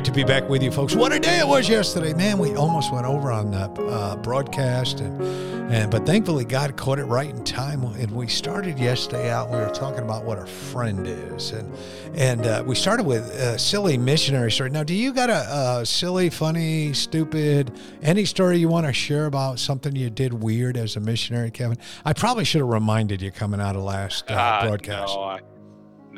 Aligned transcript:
Great 0.00 0.06
to 0.06 0.12
be 0.12 0.24
back 0.24 0.48
with 0.48 0.62
you, 0.62 0.72
folks. 0.72 0.94
What 0.94 1.12
a 1.12 1.20
day 1.20 1.40
it 1.40 1.46
was 1.46 1.68
yesterday, 1.68 2.14
man! 2.14 2.38
We 2.38 2.54
almost 2.54 2.90
went 2.90 3.04
over 3.04 3.30
on 3.30 3.50
the 3.50 3.70
uh, 3.82 4.16
broadcast, 4.16 5.00
and 5.00 5.22
and 5.70 5.90
but 5.90 6.06
thankfully 6.06 6.46
God 6.46 6.74
caught 6.74 6.98
it 6.98 7.04
right 7.04 7.28
in 7.28 7.44
time. 7.44 7.84
And 7.84 8.10
we 8.12 8.26
started 8.26 8.78
yesterday 8.78 9.28
out. 9.28 9.50
We 9.50 9.58
were 9.58 9.68
talking 9.68 10.02
about 10.02 10.24
what 10.24 10.38
a 10.38 10.46
friend 10.46 11.06
is, 11.06 11.50
and 11.50 11.70
and 12.14 12.46
uh, 12.46 12.64
we 12.66 12.76
started 12.76 13.04
with 13.04 13.24
a 13.24 13.58
silly 13.58 13.98
missionary 13.98 14.50
story. 14.50 14.70
Now, 14.70 14.84
do 14.84 14.94
you 14.94 15.12
got 15.12 15.28
a, 15.28 15.80
a 15.80 15.84
silly, 15.84 16.30
funny, 16.30 16.94
stupid, 16.94 17.78
any 18.00 18.24
story 18.24 18.56
you 18.56 18.70
want 18.70 18.86
to 18.86 18.94
share 18.94 19.26
about 19.26 19.58
something 19.58 19.94
you 19.94 20.08
did 20.08 20.32
weird 20.32 20.78
as 20.78 20.96
a 20.96 21.00
missionary, 21.00 21.50
Kevin? 21.50 21.76
I 22.06 22.14
probably 22.14 22.46
should 22.46 22.62
have 22.62 22.68
reminded 22.68 23.20
you 23.20 23.32
coming 23.32 23.60
out 23.60 23.76
of 23.76 23.82
last 23.82 24.30
uh, 24.30 24.34
Uh, 24.34 24.66
broadcast. 24.66 25.14
No, 25.14 25.20
I, 25.24 25.40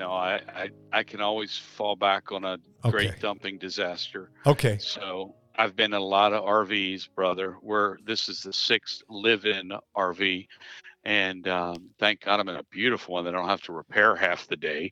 no, 0.03 0.11
I, 0.11 0.41
I, 0.49 0.71
I 0.93 1.03
can 1.05 1.21
always 1.21 1.57
fall 1.57 1.95
back 1.95 2.33
on 2.33 2.45
a 2.45 2.59
great 2.91 3.21
dumping 3.21 3.57
disaster. 3.57 4.31
Okay. 4.45 4.77
So 4.79 5.37
I've 5.55 5.77
been 5.77 5.95
in 5.95 6.01
a 6.01 6.05
lot 6.05 6.33
of 6.33 6.43
RVs, 6.43 7.09
brother. 7.15 7.57
Where 7.61 7.99
this 8.05 8.29
is 8.29 8.43
the 8.43 8.53
sixth 8.53 9.03
live-in 9.09 9.71
RV, 9.97 10.49
and 11.05 11.47
um, 11.47 11.91
thank 12.01 12.23
God 12.23 12.41
I'm 12.41 12.49
in 12.49 12.57
a 12.57 12.65
beautiful 12.65 13.15
one 13.15 13.25
that 13.25 13.35
I 13.35 13.39
don't 13.39 13.49
have 13.49 13.63
to 13.63 13.73
repair 13.73 14.17
half 14.17 14.49
the 14.49 14.57
day. 14.57 14.91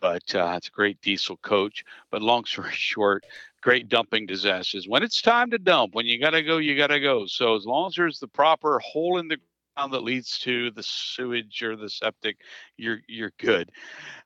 But 0.00 0.34
uh, 0.34 0.54
it's 0.56 0.68
a 0.68 0.72
great 0.72 1.00
diesel 1.02 1.36
coach. 1.36 1.84
But 2.10 2.22
long 2.22 2.44
story 2.46 2.72
short, 2.72 3.24
great 3.62 3.88
dumping 3.88 4.26
disasters. 4.26 4.88
When 4.88 5.04
it's 5.04 5.22
time 5.22 5.52
to 5.52 5.58
dump, 5.58 5.94
when 5.94 6.06
you 6.06 6.18
gotta 6.18 6.42
go, 6.42 6.58
you 6.58 6.76
gotta 6.76 6.98
go. 6.98 7.26
So 7.26 7.54
as 7.54 7.64
long 7.64 7.86
as 7.86 7.94
there's 7.94 8.18
the 8.18 8.26
proper 8.26 8.80
hole 8.80 9.18
in 9.18 9.28
the 9.28 9.38
that 9.86 10.02
leads 10.02 10.38
to 10.40 10.70
the 10.72 10.82
sewage 10.82 11.62
or 11.62 11.76
the 11.76 11.88
septic, 11.88 12.38
you're 12.76 12.98
you're 13.06 13.32
good. 13.38 13.70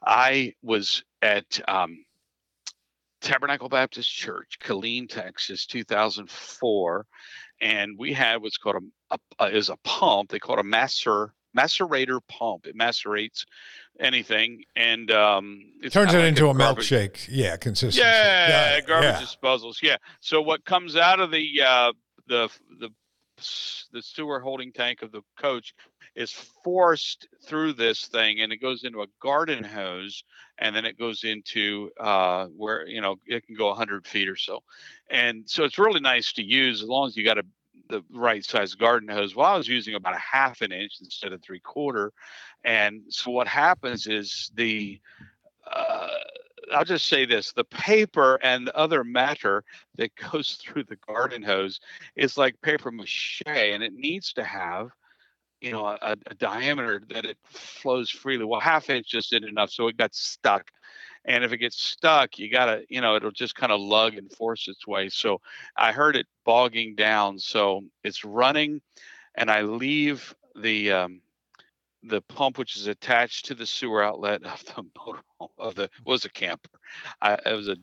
I 0.05 0.55
was 0.63 1.05
at 1.21 1.61
um, 1.69 2.05
Tabernacle 3.21 3.69
Baptist 3.69 4.11
Church, 4.11 4.59
Killeen, 4.63 5.09
Texas, 5.09 5.67
2004, 5.67 7.07
and 7.61 7.93
we 7.99 8.13
had 8.13 8.43
what's 8.43 8.57
called 8.57 8.77
a, 9.11 9.15
a, 9.39 9.45
a 9.47 9.57
is 9.57 9.69
a 9.69 9.77
pump. 9.85 10.31
They 10.31 10.39
call 10.39 10.57
it 10.59 10.61
a 10.61 10.65
macer 10.65 11.33
macerator 11.57 12.21
pump. 12.29 12.67
It 12.67 12.77
macerates 12.77 13.45
anything, 14.01 14.63
and 14.75 15.11
um, 15.11 15.61
it's 15.83 15.93
Turns 15.95 16.15
it 16.15 16.19
like 16.19 16.29
into 16.29 16.49
a, 16.49 16.55
garbage- 16.55 16.89
milkshake. 16.91 17.29
Yeah, 17.31 17.57
consistency. 17.57 18.01
Yeah, 18.01 18.81
garbage 18.81 19.21
yeah. 19.21 19.21
disposals. 19.21 19.83
Yeah. 19.83 19.97
So 20.21 20.41
what 20.41 20.65
comes 20.65 20.97
out 20.97 21.21
of 21.21 21.31
the 21.31 21.47
uh, 21.65 21.93
the 22.27 22.49
the 22.81 22.89
the 23.93 24.03
sewer 24.03 24.41
holding 24.41 24.73
tank 24.73 25.03
of 25.03 25.13
the 25.13 25.23
coach 25.39 25.75
is 26.15 26.33
forced 26.65 27.29
through 27.45 27.73
this 27.73 28.07
thing, 28.07 28.41
and 28.41 28.53
it 28.53 28.59
goes 28.59 28.85
into 28.85 29.03
a 29.03 29.07
garden 29.21 29.65
hose, 29.65 30.25
and 30.59 30.75
then 30.75 30.85
it 30.85 30.99
goes 30.99 31.25
into 31.25 31.91
uh, 31.99 32.47
where 32.57 32.87
you 32.87 33.01
know 33.01 33.17
it 33.27 33.47
can 33.47 33.57
go 33.57 33.69
100 33.69 34.07
feet 34.07 34.29
or 34.29 34.37
so, 34.37 34.63
and 35.11 35.49
so 35.49 35.65
it's 35.65 35.79
really 35.79 36.01
nice 36.01 36.33
to 36.35 36.43
use 36.43 36.83
as 36.83 36.89
long 36.89 37.09
as 37.09 37.17
you 37.17 37.25
got 37.25 37.39
a 37.39 37.45
the 37.89 38.03
right 38.11 38.45
size 38.45 38.75
garden 38.75 39.09
hose. 39.09 39.37
Well, 39.37 39.47
I 39.47 39.57
was 39.57 39.69
using 39.69 39.95
about 39.95 40.15
a 40.15 40.19
half 40.19 40.63
an 40.63 40.73
inch 40.73 40.95
instead 41.01 41.33
of 41.33 41.43
three 41.43 41.61
quarter, 41.61 42.13
and 42.65 43.03
so 43.09 43.31
what 43.31 43.49
happens 43.49 44.07
is 44.07 44.51
the 44.55 45.01
I'll 46.73 46.85
just 46.85 47.07
say 47.09 47.25
this: 47.27 47.53
the 47.53 47.65
paper 47.65 48.39
and 48.43 48.69
other 48.71 49.05
matter 49.05 49.65
that 49.97 50.13
goes 50.33 50.55
through 50.57 50.85
the 50.85 50.97
garden 50.97 51.43
hose 51.43 51.81
is 52.17 52.37
like 52.37 52.61
paper 52.63 52.91
mache, 52.91 53.43
and 53.47 53.83
it 53.83 53.95
needs 53.95 54.33
to 54.35 54.45
have, 54.45 54.91
you 55.61 55.73
know, 55.73 55.87
a, 55.87 56.17
a 56.27 56.35
diameter 56.35 57.03
that 57.11 57.25
it 57.25 57.39
flows 57.45 58.11
freely. 58.11 58.45
Well, 58.45 58.61
half 58.61 58.91
inch 58.91 59.09
just 59.09 59.33
isn't 59.33 59.49
enough, 59.49 59.71
so 59.71 59.89
it 59.89 59.97
got 59.97 60.15
stuck. 60.15 60.71
And 61.25 61.45
if 61.45 61.53
it 61.53 61.59
gets 61.59 61.81
stuck, 61.81 62.39
you 62.39 62.51
gotta, 62.51 62.83
you 62.89 63.01
know, 63.01 63.15
it'll 63.17 63.31
just 63.31 63.55
kind 63.55 63.73
of 63.73 63.81
lug 63.81 64.15
and 64.17 64.33
force 64.33 64.67
its 64.69 64.87
way. 64.87 65.09
So 65.09 65.41
I 65.77 65.93
heard 65.93 66.17
it 66.17 66.27
bogging 66.45 66.97
down. 66.97 67.39
So 67.39 67.83
it's 68.03 68.25
running, 68.25 68.81
and 69.37 69.51
I 69.51 69.63
leave 69.63 70.35
the 70.57 70.93
um, 70.93 71.21
the 72.03 72.21
pump 72.23 72.59
which 72.59 72.77
is 72.77 72.87
attached 72.87 73.47
to 73.47 73.55
the 73.55 73.67
sewer 73.67 74.03
outlet 74.03 74.43
of 74.45 74.65
the 74.65 74.83
motorhome 74.99 75.49
of 75.59 75.75
the 75.75 75.91
was 76.05 76.25
a 76.25 76.31
camper. 76.31 76.71
I, 77.21 77.35
it 77.47 77.57
was 77.57 77.69
a 77.69 77.77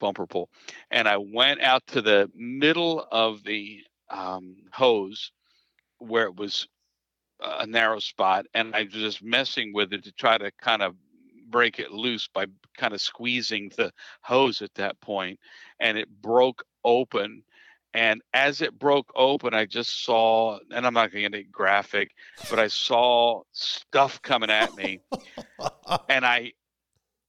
bumper 0.00 0.26
pull, 0.26 0.50
and 0.90 1.08
I 1.08 1.16
went 1.16 1.60
out 1.60 1.86
to 1.88 2.02
the 2.02 2.30
middle 2.34 3.06
of 3.10 3.42
the 3.44 3.80
um, 4.10 4.56
hose 4.72 5.32
where 5.98 6.24
it 6.24 6.36
was 6.36 6.68
a 7.40 7.66
narrow 7.66 7.98
spot, 7.98 8.46
and 8.54 8.74
I 8.74 8.84
was 8.84 8.92
just 8.92 9.22
messing 9.22 9.72
with 9.72 9.92
it 9.92 10.04
to 10.04 10.12
try 10.12 10.38
to 10.38 10.50
kind 10.60 10.82
of 10.82 10.94
break 11.48 11.78
it 11.78 11.92
loose 11.92 12.28
by 12.28 12.46
kind 12.76 12.94
of 12.94 13.00
squeezing 13.00 13.70
the 13.76 13.92
hose 14.22 14.62
at 14.62 14.74
that 14.74 15.00
point, 15.00 15.38
and 15.80 15.98
it 15.98 16.08
broke 16.22 16.64
open. 16.84 17.42
And 17.94 18.22
as 18.32 18.60
it 18.60 18.76
broke 18.76 19.12
open, 19.14 19.54
I 19.54 19.66
just 19.66 20.04
saw, 20.04 20.58
and 20.72 20.84
I'm 20.84 20.94
not 20.94 21.12
going 21.12 21.30
to 21.30 21.38
get 21.38 21.52
graphic, 21.52 22.10
but 22.50 22.58
I 22.58 22.66
saw 22.66 23.42
stuff 23.52 24.20
coming 24.20 24.50
at 24.50 24.74
me, 24.74 25.00
and 26.08 26.26
I, 26.26 26.52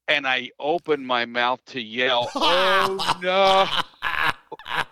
and 0.08 0.28
I 0.28 0.50
opened 0.60 1.06
my 1.06 1.26
mouth 1.26 1.64
to 1.68 1.80
yell, 1.80 2.32
"Oh 2.34 3.20
no!" 3.22 3.68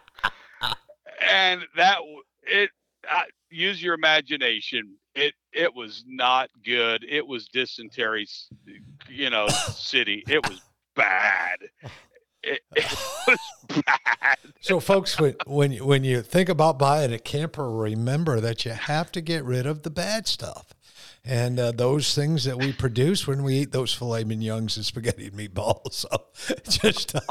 And 1.32 1.64
that 1.78 1.98
it 2.44 2.70
uh, 3.10 3.24
use 3.50 3.82
your 3.82 3.96
imagination. 3.96 4.96
It 5.16 5.34
it 5.52 5.74
was 5.74 6.04
not 6.08 6.50
good. 6.64 7.06
It 7.08 7.26
was 7.26 7.48
dysentery, 7.48 8.28
you 9.10 9.30
know, 9.30 9.48
city. 9.48 10.24
It 10.28 10.48
was 10.48 10.62
bad. 10.96 11.58
It, 12.44 12.62
it 12.76 12.86
was 13.28 13.40
bad. 13.86 14.38
So, 14.60 14.80
folks, 14.80 15.20
when 15.20 15.36
when 15.46 15.72
you, 15.72 15.86
when 15.86 16.04
you 16.04 16.22
think 16.22 16.50
about 16.50 16.78
buying 16.78 17.14
a 17.14 17.20
camper, 17.20 17.72
remember 17.72 18.40
that 18.40 18.66
you 18.66 18.72
have 18.72 19.12
to 19.14 19.22
get 19.22 19.44
rid 19.44 19.66
of 19.66 19.84
the 19.84 19.90
bad 19.90 20.28
stuff, 20.28 20.74
and 21.24 21.60
uh, 21.60 21.72
those 21.72 22.14
things 22.14 22.44
that 22.44 22.58
we 22.58 22.74
produce 22.74 23.26
when 23.26 23.44
we 23.44 23.60
eat 23.60 23.72
those 23.72 23.94
filet 23.94 24.24
mignons 24.24 24.76
and 24.76 24.86
spaghetti 24.86 25.28
and 25.28 25.38
meatballs. 25.38 26.06
So, 26.46 26.56
just 26.70 27.16
uh, 27.16 27.22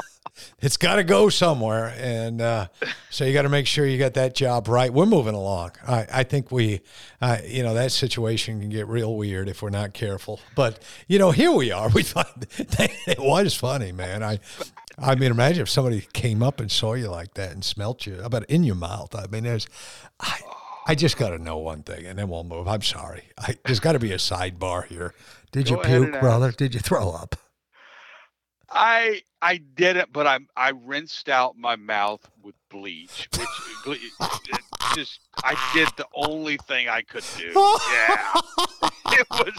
it's 0.59 0.77
got 0.77 0.95
to 0.95 1.03
go 1.03 1.29
somewhere, 1.29 1.93
and 1.97 2.41
uh, 2.41 2.67
so 3.09 3.25
you 3.25 3.33
got 3.33 3.43
to 3.43 3.49
make 3.49 3.67
sure 3.67 3.85
you 3.85 3.99
got 3.99 4.15
that 4.15 4.33
job 4.33 4.67
right. 4.67 4.91
We're 4.91 5.05
moving 5.05 5.35
along. 5.35 5.71
I 5.87 6.07
I 6.11 6.23
think 6.23 6.51
we, 6.51 6.81
uh, 7.21 7.37
you 7.45 7.61
know, 7.61 7.73
that 7.75 7.91
situation 7.91 8.59
can 8.59 8.69
get 8.69 8.87
real 8.87 9.15
weird 9.15 9.47
if 9.47 9.61
we're 9.61 9.69
not 9.69 9.93
careful. 9.93 10.39
But 10.55 10.81
you 11.07 11.19
know, 11.19 11.31
here 11.31 11.51
we 11.51 11.71
are. 11.71 11.89
We 11.93 12.01
find 12.03 12.47
it 12.57 13.19
was 13.19 13.53
funny, 13.55 13.91
man. 13.91 14.23
I. 14.23 14.39
I 14.97 15.15
mean, 15.15 15.31
imagine 15.31 15.63
if 15.63 15.69
somebody 15.69 16.07
came 16.13 16.43
up 16.43 16.59
and 16.59 16.71
saw 16.71 16.93
you 16.93 17.09
like 17.09 17.33
that 17.33 17.51
and 17.51 17.63
smelt 17.63 18.05
you. 18.05 18.19
About 18.21 18.45
in 18.45 18.63
your 18.63 18.75
mouth? 18.75 19.15
I 19.15 19.27
mean, 19.27 19.43
there's, 19.43 19.67
I, 20.19 20.39
I 20.87 20.95
just 20.95 21.17
got 21.17 21.29
to 21.29 21.39
know 21.39 21.57
one 21.57 21.83
thing, 21.83 22.05
and 22.05 22.19
then 22.19 22.29
we'll 22.29 22.43
move. 22.43 22.67
I'm 22.67 22.81
sorry. 22.81 23.29
I, 23.37 23.55
there's 23.65 23.79
got 23.79 23.93
to 23.93 23.99
be 23.99 24.11
a 24.11 24.17
sidebar 24.17 24.85
here. 24.85 25.13
Did 25.51 25.69
you 25.69 25.77
Go 25.77 25.81
ahead 25.81 26.01
puke, 26.01 26.19
brother? 26.19 26.47
ask. 26.47 26.57
Did 26.57 26.73
you 26.73 26.79
throw 26.79 27.11
up? 27.11 27.35
I 28.69 29.21
I 29.41 29.57
didn't, 29.57 30.11
but 30.11 30.25
I 30.25 30.39
I 30.57 30.69
rinsed 30.69 31.29
out 31.29 31.55
my 31.57 31.75
mouth 31.75 32.27
with 32.41 32.55
bleach, 32.69 33.29
which 33.85 33.99
just 34.95 35.19
I 35.43 35.55
did 35.75 35.89
the 35.95 36.07
only 36.15 36.57
thing 36.57 36.89
I 36.89 37.03
could 37.03 37.23
do. 37.37 37.51
Yeah, 37.53 38.33
it 39.19 39.27
was 39.29 39.53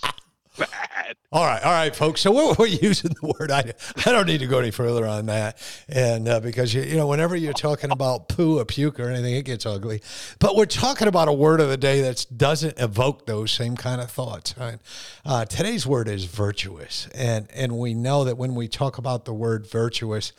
bad. 0.58 1.16
All 1.32 1.44
right, 1.44 1.62
all 1.62 1.72
right, 1.72 1.94
folks. 1.94 2.20
So 2.20 2.32
we're, 2.32 2.54
we're 2.58 2.66
using 2.66 3.10
the 3.20 3.34
word. 3.38 3.50
I, 3.50 3.72
I 4.06 4.12
don't 4.12 4.26
need 4.26 4.38
to 4.38 4.46
go 4.46 4.58
any 4.58 4.70
further 4.70 5.06
on 5.06 5.26
that, 5.26 5.58
and 5.88 6.28
uh, 6.28 6.40
because 6.40 6.72
you 6.72 6.82
you 6.82 6.96
know 6.96 7.06
whenever 7.06 7.34
you're 7.34 7.52
talking 7.52 7.90
about 7.90 8.28
poo 8.28 8.58
or 8.58 8.64
puke 8.64 9.00
or 9.00 9.08
anything, 9.08 9.34
it 9.34 9.44
gets 9.44 9.66
ugly. 9.66 10.00
But 10.38 10.56
we're 10.56 10.66
talking 10.66 11.08
about 11.08 11.28
a 11.28 11.32
word 11.32 11.60
of 11.60 11.68
the 11.68 11.76
day 11.76 12.00
that 12.02 12.26
doesn't 12.36 12.78
evoke 12.78 13.26
those 13.26 13.50
same 13.50 13.76
kind 13.76 14.00
of 14.00 14.10
thoughts. 14.10 14.54
Right? 14.58 14.78
Uh, 15.24 15.44
today's 15.44 15.86
word 15.86 16.08
is 16.08 16.24
virtuous, 16.24 17.08
and 17.14 17.48
and 17.52 17.78
we 17.78 17.94
know 17.94 18.24
that 18.24 18.36
when 18.36 18.54
we 18.54 18.68
talk 18.68 18.98
about 18.98 19.24
the 19.24 19.34
word 19.34 19.66
virtuous, 19.66 20.32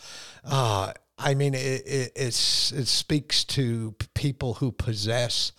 uh, 0.43 0.93
I 1.17 1.33
mean 1.33 1.53
it, 1.53 1.85
it 1.85 2.11
it's 2.15 2.71
it 2.71 2.87
speaks 2.87 3.43
to 3.45 3.95
people 4.13 4.55
who 4.55 4.71
possess 4.71 5.51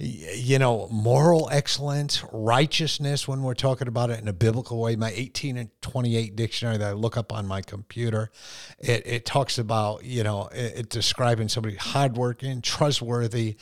you 0.00 0.60
know, 0.60 0.86
moral 0.92 1.48
excellence, 1.50 2.22
righteousness 2.32 3.26
when 3.26 3.42
we're 3.42 3.54
talking 3.54 3.88
about 3.88 4.10
it 4.10 4.20
in 4.20 4.28
a 4.28 4.32
biblical 4.32 4.80
way. 4.80 4.94
My 4.94 5.10
18 5.10 5.56
and 5.56 5.70
28 5.82 6.36
dictionary 6.36 6.76
that 6.76 6.88
I 6.88 6.92
look 6.92 7.16
up 7.16 7.32
on 7.32 7.48
my 7.48 7.62
computer, 7.62 8.30
it, 8.78 9.04
it 9.04 9.26
talks 9.26 9.58
about, 9.58 10.04
you 10.04 10.22
know, 10.22 10.48
it, 10.52 10.78
it 10.78 10.88
describing 10.88 11.48
somebody 11.48 11.74
hardworking, 11.74 12.62
trustworthy, 12.62 13.56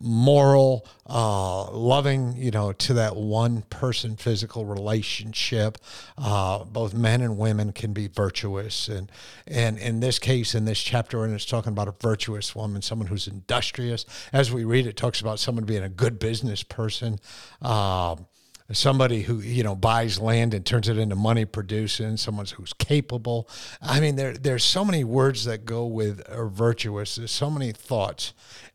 moral, 0.00 0.86
uh, 1.08 1.68
loving, 1.72 2.36
you 2.36 2.52
know, 2.52 2.70
to 2.72 2.94
that 2.94 3.16
one 3.16 3.62
person 3.62 4.14
physical 4.14 4.64
relationship. 4.64 5.76
Uh, 6.16 6.62
both 6.62 6.94
men 6.94 7.20
and 7.20 7.36
women 7.36 7.72
can 7.72 7.92
be 7.92 8.06
virtuous. 8.06 8.86
And, 8.86 9.10
and 9.48 9.76
in 9.76 9.98
this 9.98 10.20
case, 10.20 10.54
in 10.54 10.66
this 10.66 10.80
chapter, 10.80 11.24
and 11.24 11.34
it's 11.34 11.44
talking 11.44 11.72
about 11.72 11.88
a 11.88 11.94
virtuous 12.00 12.54
woman, 12.54 12.80
someone 12.80 13.08
who's 13.08 13.26
industrious. 13.26 14.06
As 14.32 14.52
we 14.52 14.62
read, 14.62 14.86
it 14.86 14.96
talks 14.96 15.20
about 15.20 15.40
someone 15.40 15.64
being 15.64 15.79
a 15.82 15.88
good 15.88 16.18
business 16.18 16.62
person. 16.62 17.18
Um, 17.62 18.26
somebody 18.72 19.22
who 19.22 19.40
you 19.40 19.64
know 19.64 19.74
buys 19.74 20.20
land 20.20 20.54
and 20.54 20.64
turns 20.64 20.88
it 20.88 20.96
into 20.96 21.16
money 21.16 21.44
producing 21.44 22.16
someone 22.16 22.46
who's 22.46 22.72
capable. 22.74 23.48
I 23.82 24.00
mean 24.00 24.16
there 24.16 24.34
there's 24.34 24.64
so 24.64 24.84
many 24.84 25.02
words 25.04 25.44
that 25.44 25.64
go 25.64 25.86
with 25.86 26.26
virtuous. 26.28 27.16
There's 27.16 27.32
so 27.32 27.50
many 27.50 27.72
thoughts. 27.72 28.32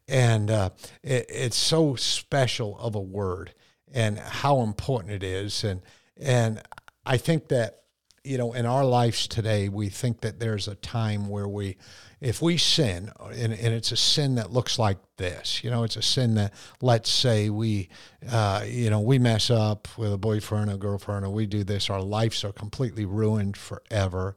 And 0.07 0.51
uh, 0.51 0.69
it, 1.01 1.25
it's 1.29 1.57
so 1.57 1.95
special 1.95 2.77
of 2.77 2.93
a 2.93 2.99
word 2.99 3.53
and 3.91 4.19
how 4.19 4.61
important 4.61 5.13
it 5.13 5.23
is. 5.23 5.63
And 5.63 5.81
and 6.17 6.61
i 7.05 7.17
think 7.17 7.49
that 7.49 7.81
you 8.23 8.37
know 8.37 8.53
in 8.53 8.65
our 8.65 8.85
lives 8.85 9.27
today 9.27 9.69
we 9.69 9.89
think 9.89 10.21
that 10.21 10.39
there's 10.39 10.67
a 10.67 10.75
time 10.75 11.27
where 11.27 11.47
we 11.47 11.77
if 12.25 12.41
we 12.41 12.57
sin, 12.57 13.11
and, 13.23 13.53
and, 13.53 13.73
it's 13.75 13.91
a 13.91 13.95
sin 13.95 14.33
that 14.33 14.51
looks 14.51 14.79
like 14.79 14.97
this, 15.17 15.63
you 15.63 15.69
know, 15.69 15.83
it's 15.83 15.95
a 15.95 16.01
sin 16.01 16.33
that, 16.33 16.55
let's 16.81 17.07
say 17.07 17.51
we, 17.51 17.87
uh, 18.31 18.65
you 18.67 18.89
know, 18.89 18.99
we 18.99 19.19
mess 19.19 19.51
up 19.51 19.87
with 19.95 20.11
a 20.11 20.17
boyfriend 20.17 20.71
or 20.71 20.77
girlfriend, 20.77 21.23
or 21.23 21.29
we 21.29 21.45
do 21.45 21.63
this, 21.63 21.87
our 21.87 22.01
lives 22.01 22.43
are 22.43 22.51
completely 22.51 23.05
ruined 23.05 23.55
forever. 23.55 24.35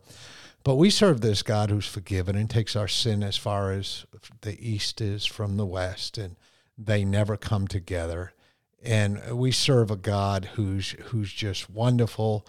But 0.65 0.75
we 0.75 0.91
serve 0.91 1.23
this 1.23 1.43
God 1.43 1.71
who's 1.71 1.87
forgiven 1.87 2.37
and 2.37 2.51
takes 2.51 2.77
our 2.77 2.89
sin 2.89 3.23
as 3.23 3.39
far 3.39 3.73
as 3.73 4.05
the 4.43 4.61
east 4.61 5.01
is 5.01 5.25
from 5.25 5.57
the 5.57 5.65
west, 5.65 6.19
and 6.19 6.37
they 6.77 7.07
never 7.07 7.39
come 7.39 7.67
together. 7.67 8.35
And 8.83 9.33
we 9.33 9.51
serve 9.51 9.91
a 9.91 9.97
God 9.97 10.51
who's 10.57 10.91
who's 11.07 11.33
just 11.33 11.71
wonderful, 11.71 12.47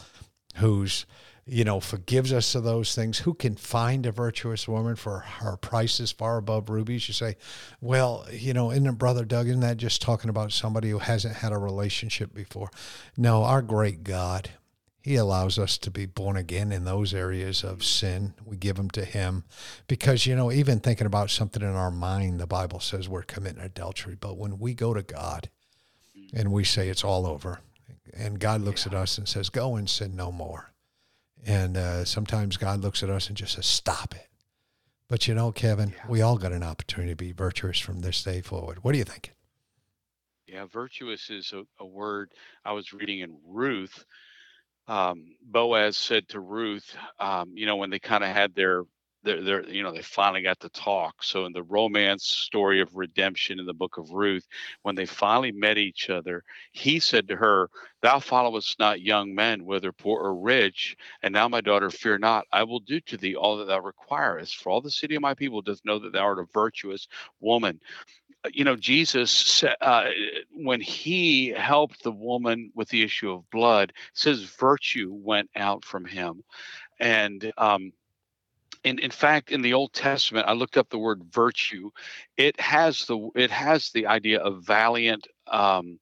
who's 0.56 1.06
you 1.52 1.64
know, 1.64 1.80
forgives 1.80 2.32
us 2.32 2.54
of 2.54 2.64
those 2.64 2.94
things. 2.94 3.20
Who 3.20 3.34
can 3.34 3.56
find 3.56 4.06
a 4.06 4.12
virtuous 4.12 4.68
woman 4.68 4.96
for 4.96 5.20
her 5.20 5.58
prices 5.58 6.12
far 6.12 6.38
above 6.38 6.70
rubies? 6.70 7.08
You 7.08 7.14
say, 7.14 7.38
well, 7.82 8.28
you 8.32 8.54
know, 8.54 8.72
isn't 8.72 8.86
it, 8.86 8.98
Brother 8.98 9.26
Doug, 9.26 9.48
isn't 9.48 9.62
that 9.62 9.78
just 9.78 10.02
talking 10.02 10.30
about 10.30 10.52
somebody 10.52 10.90
who 10.90 11.00
hasn't 11.00 11.38
had 11.38 11.52
a 11.52 11.58
relationship 11.58 12.34
before? 12.34 12.70
No, 13.18 13.44
our 13.44 13.64
great 13.64 14.04
God, 14.04 14.52
He 15.02 15.16
allows 15.16 15.58
us 15.58 15.80
to 15.80 15.90
be 15.90 16.06
born 16.06 16.38
again 16.38 16.72
in 16.72 16.84
those 16.84 17.14
areas 17.14 17.64
of 17.64 17.84
sin. 17.84 18.36
We 18.46 18.56
give 18.56 18.76
them 18.76 18.92
to 18.92 19.04
Him 19.04 19.44
because, 19.88 20.28
you 20.28 20.36
know, 20.36 20.52
even 20.52 20.80
thinking 20.80 21.08
about 21.08 21.32
something 21.32 21.64
in 21.64 21.70
our 21.70 21.92
mind, 21.92 22.40
the 22.40 22.48
Bible 22.48 22.80
says 22.80 23.10
we're 23.10 23.24
committing 23.24 23.64
adultery. 23.64 24.16
But 24.20 24.38
when 24.38 24.60
we 24.60 24.76
go 24.76 24.94
to 24.94 25.02
God 25.02 25.50
and 26.32 26.52
we 26.52 26.64
say 26.64 26.90
it's 26.90 27.04
all 27.04 27.26
over, 27.26 27.62
and 28.14 28.40
God 28.40 28.62
looks 28.62 28.86
at 28.86 28.94
us 28.94 29.18
and 29.18 29.28
says, 29.28 29.50
go 29.50 29.76
and 29.76 29.90
sin 29.90 30.16
no 30.16 30.32
more 30.32 30.69
and 31.46 31.78
uh, 31.78 32.06
sometimes 32.06 32.58
God 32.58 32.82
looks 32.82 33.04
at 33.04 33.10
us 33.10 33.28
and 33.28 33.38
just 33.38 33.56
says, 33.56 33.66
stop 33.66 34.14
it. 34.16 34.28
But 35.08 35.28
you 35.28 35.34
know, 35.34 35.52
Kevin, 35.52 35.90
yeah. 35.90 36.08
we 36.08 36.22
all 36.22 36.38
got 36.38 36.52
an 36.52 36.64
opportunity 36.64 37.12
to 37.12 37.16
be 37.16 37.32
virtuous 37.32 37.80
from 37.80 38.02
this 38.02 38.24
day 38.24 38.42
forward. 38.42 38.84
What 38.84 38.92
do 38.92 39.00
you 39.00 39.04
think? 39.04 39.34
Yeah, 40.48 40.66
virtuous 40.66 41.30
is 41.30 41.54
a, 41.54 41.64
a 41.80 41.86
word 41.86 42.32
I 42.64 42.74
was 42.74 42.94
reading 42.94 43.20
in 43.20 43.38
Ruth. 43.46 44.04
Um, 44.88 45.36
Boaz 45.44 45.98
said 45.98 46.28
to 46.30 46.40
Ruth, 46.40 46.96
um, 47.20 47.52
you 47.56 47.66
know, 47.66 47.76
when 47.76 47.92
they 47.92 48.00
kind 48.00 48.24
of 48.24 48.32
had 48.32 48.56
their 48.56 48.84
they're, 49.24 49.44
they're 49.44 49.70
you 49.70 49.84
know 49.84 49.92
they 49.92 50.02
finally 50.02 50.42
got 50.42 50.60
to 50.62 50.70
talk. 50.70 51.24
So 51.24 51.46
in 51.46 51.54
the 51.54 51.64
romance 51.64 52.26
story 52.26 52.82
of 52.82 52.96
redemption 52.96 53.60
in 53.60 53.66
the 53.66 53.74
book 53.74 53.98
of 53.98 54.12
ruth 54.12 54.48
when 54.84 54.96
they 54.96 55.06
finally 55.06 55.52
met 55.52 55.78
each 55.78 56.10
other 56.10 56.44
he 56.72 57.00
said 57.00 57.28
to 57.28 57.36
her 57.36 57.70
thou 58.02 58.20
followest 58.20 58.80
not 58.80 59.02
young 59.02 59.34
men 59.34 59.66
whether 59.66 59.92
poor 59.92 60.22
or 60.22 60.36
rich 60.36 60.96
and 61.22 61.34
now 61.34 61.48
my 61.48 61.62
daughter 61.62 61.90
fear 61.90 62.18
not. 62.18 62.46
I 62.52 62.64
will 62.64 62.80
do 62.80 63.00
to 63.02 63.18
thee 63.18 63.36
all 63.36 63.58
that 63.58 63.66
thou 63.66 63.80
requirest 63.80 64.58
for 64.58 64.70
all 64.70 64.82
the 64.82 64.92
city 64.92 65.16
of 65.16 65.22
my 65.22 65.34
people 65.34 65.62
doth 65.62 65.82
know 65.86 66.00
that 66.00 66.14
thou 66.14 66.24
art 66.24 66.40
a 66.40 66.46
virtuous 66.54 67.08
woman. 67.40 67.80
Uh, 68.46 68.50
you 68.54 68.64
know 68.64 68.76
jesus 68.78 69.64
uh, 69.82 70.06
when 70.54 70.80
he 70.80 71.50
helped 71.50 72.04
the 72.04 72.12
woman 72.12 72.72
with 72.74 72.88
the 72.88 73.04
issue 73.04 73.32
of 73.32 73.50
blood 73.50 73.92
says 74.14 74.44
virtue 74.44 75.12
went 75.14 75.50
out 75.56 75.84
from 75.84 76.06
him. 76.06 76.44
And 77.02 77.52
um, 77.58 77.94
in, 78.84 79.00
in 79.00 79.12
fact 79.12 79.52
in 79.52 79.62
the 79.62 79.74
old 79.74 79.94
testament 79.94 80.48
i 80.48 80.54
looked 80.54 80.78
up 80.78 80.90
the 80.90 81.00
word 81.00 81.24
virtue. 81.32 81.90
It 82.38 82.60
has 82.60 83.06
the 83.06 83.30
it 83.36 83.52
has 83.52 83.92
the 83.92 84.08
idea 84.08 84.40
of 84.40 84.64
valiant 84.66 85.28
um, 85.48 86.00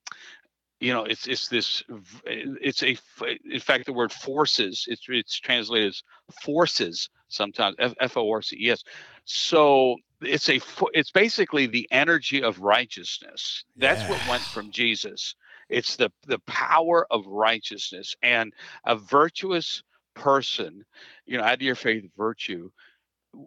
you 0.79 0.93
know 0.93 1.03
it's 1.05 1.27
it's 1.27 1.47
this 1.47 1.83
it's 2.25 2.83
a 2.83 2.97
in 3.45 3.59
fact 3.59 3.85
the 3.85 3.93
word 3.93 4.11
forces 4.11 4.85
it's 4.87 5.05
it's 5.09 5.39
translated 5.39 5.89
as 5.89 6.03
forces 6.43 7.09
sometimes 7.29 7.75
f-o-r-c-e-s 7.99 8.83
so 9.25 9.95
it's 10.21 10.49
a 10.49 10.59
it's 10.93 11.11
basically 11.11 11.67
the 11.67 11.87
energy 11.91 12.41
of 12.41 12.59
righteousness. 12.59 13.65
That's 13.75 14.03
yeah. 14.03 14.09
what 14.09 14.25
went 14.25 14.47
from 14.47 14.71
jesus. 14.71 15.35
It's 15.69 15.95
the 15.97 16.11
the 16.25 16.39
power 16.39 17.05
of 17.11 17.25
righteousness. 17.27 18.15
And 18.23 18.53
a 18.85 18.95
virtuous 18.95 19.83
person, 20.17 20.83
you 21.25 21.37
know, 21.37 21.43
add 21.43 21.59
to 21.59 21.65
your 21.65 21.75
faith 21.75 22.05
virtue. 22.17 22.69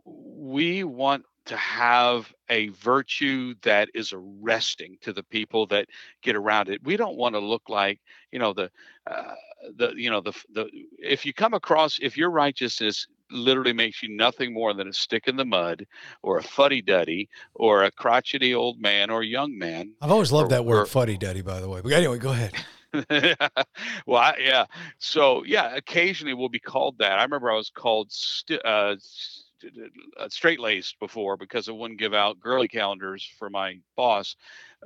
We 0.04 0.84
want 0.84 1.24
to 1.46 1.56
have 1.56 2.32
a 2.48 2.68
virtue 2.68 3.54
that 3.62 3.88
is 3.94 4.12
arresting 4.12 4.96
to 5.00 5.12
the 5.12 5.22
people 5.24 5.66
that 5.66 5.86
get 6.22 6.36
around 6.36 6.68
it. 6.68 6.80
We 6.84 6.96
don't 6.96 7.16
want 7.16 7.34
to 7.34 7.40
look 7.40 7.68
like, 7.68 8.00
you 8.30 8.38
know, 8.38 8.52
the, 8.52 8.70
uh, 9.10 9.34
the, 9.76 9.92
you 9.96 10.10
know, 10.10 10.20
the, 10.20 10.32
the, 10.52 10.68
if 10.98 11.26
you 11.26 11.32
come 11.32 11.54
across, 11.54 11.98
if 12.00 12.16
your 12.16 12.30
righteousness 12.30 13.06
literally 13.32 13.72
makes 13.72 14.02
you 14.02 14.08
nothing 14.14 14.52
more 14.52 14.74
than 14.74 14.88
a 14.88 14.92
stick 14.92 15.28
in 15.28 15.36
the 15.36 15.44
mud 15.44 15.86
or 16.22 16.38
a 16.38 16.42
fuddy 16.42 16.82
duddy 16.82 17.28
or 17.54 17.84
a 17.84 17.90
crotchety 17.90 18.54
old 18.54 18.80
man 18.80 19.10
or 19.10 19.22
young 19.22 19.56
man. 19.56 19.92
I've 20.00 20.10
always 20.10 20.32
loved 20.32 20.46
or, 20.46 20.56
that 20.56 20.64
word 20.64 20.86
fuddy 20.86 21.16
duddy, 21.16 21.42
by 21.42 21.60
the 21.60 21.68
way. 21.68 21.80
But 21.80 21.92
anyway, 21.92 22.18
go 22.18 22.30
ahead. 22.30 22.52
well, 24.06 24.20
I, 24.20 24.36
yeah. 24.40 24.66
So 24.98 25.44
yeah, 25.44 25.74
occasionally 25.76 26.34
we'll 26.34 26.48
be 26.48 26.58
called 26.58 26.98
that. 26.98 27.18
I 27.18 27.22
remember 27.22 27.50
I 27.50 27.56
was 27.56 27.70
called 27.70 28.10
st- 28.10 28.60
uh, 28.64 28.96
uh, 30.18 30.28
straight 30.28 30.60
laced 30.60 30.98
before 30.98 31.36
because 31.36 31.68
I 31.68 31.72
wouldn't 31.72 32.00
give 32.00 32.14
out 32.14 32.40
girly 32.40 32.68
calendars 32.68 33.28
for 33.38 33.50
my 33.50 33.78
boss 33.96 34.36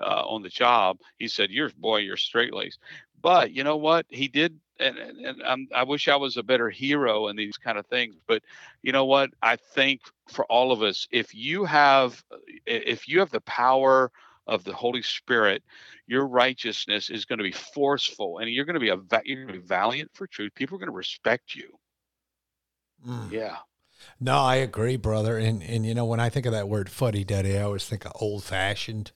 uh, 0.01 0.25
on 0.27 0.43
the 0.43 0.49
job. 0.49 0.99
He 1.19 1.29
said, 1.29 1.51
"You're 1.51 1.71
boy, 1.77 1.99
you're 1.99 2.17
straight 2.17 2.53
laced." 2.55 2.81
But 3.23 3.53
you 3.53 3.65
know 3.65 3.77
what? 3.77 4.05
He 4.09 4.29
did, 4.29 4.59
and, 4.79 4.99
and, 4.99 5.41
and 5.43 5.69
i 5.75 5.83
wish 5.85 6.09
I 6.09 6.17
was 6.17 6.37
a 6.37 6.43
better 6.43 6.69
hero 6.69 7.29
in 7.29 7.37
these 7.37 7.57
kind 7.57 7.79
of 7.79 7.87
things. 7.87 8.17
But 8.27 8.43
you 8.83 8.93
know 8.93 9.07
what? 9.07 9.31
I 9.43 9.57
think 9.57 10.03
for 10.29 10.45
all 10.47 10.73
of 10.73 10.83
us, 10.83 11.07
if 11.11 11.35
you 11.35 11.65
have, 11.65 12.23
if 12.67 13.09
you 13.09 13.21
have 13.21 13.31
the 13.31 13.41
power 13.43 14.11
of 14.47 14.65
the 14.65 14.73
Holy 14.73 15.03
Spirit, 15.03 15.63
your 16.07 16.27
righteousness 16.27 17.11
is 17.11 17.25
going 17.25 17.39
to 17.39 17.45
be 17.45 17.53
forceful, 17.53 18.39
and 18.39 18.51
you're 18.51 18.65
going 18.65 18.75
to 18.75 18.81
be 18.81 18.91
a 18.91 18.99
you're 19.25 19.45
going 19.45 19.55
to 19.55 19.61
be 19.61 19.67
valiant 19.67 20.11
for 20.15 20.27
truth. 20.27 20.53
People 20.55 20.77
are 20.77 20.81
going 20.81 20.91
to 20.91 20.97
respect 20.97 21.55
you. 21.55 21.79
Mm. 23.07 23.31
Yeah. 23.31 23.57
No, 24.21 24.39
I 24.39 24.57
agree, 24.57 24.97
brother. 24.97 25.39
And 25.39 25.63
and 25.63 25.87
you 25.87 25.95
know, 25.95 26.05
when 26.05 26.21
I 26.21 26.29
think 26.29 26.47
of 26.47 26.53
that 26.53 26.69
word 26.69 26.91
fuddy 26.91 27.25
duddy, 27.25 27.59
I 27.59 27.63
always 27.63 27.87
think 27.87 28.05
of 28.05 28.13
old 28.17 28.45
fashioned, 28.45 29.13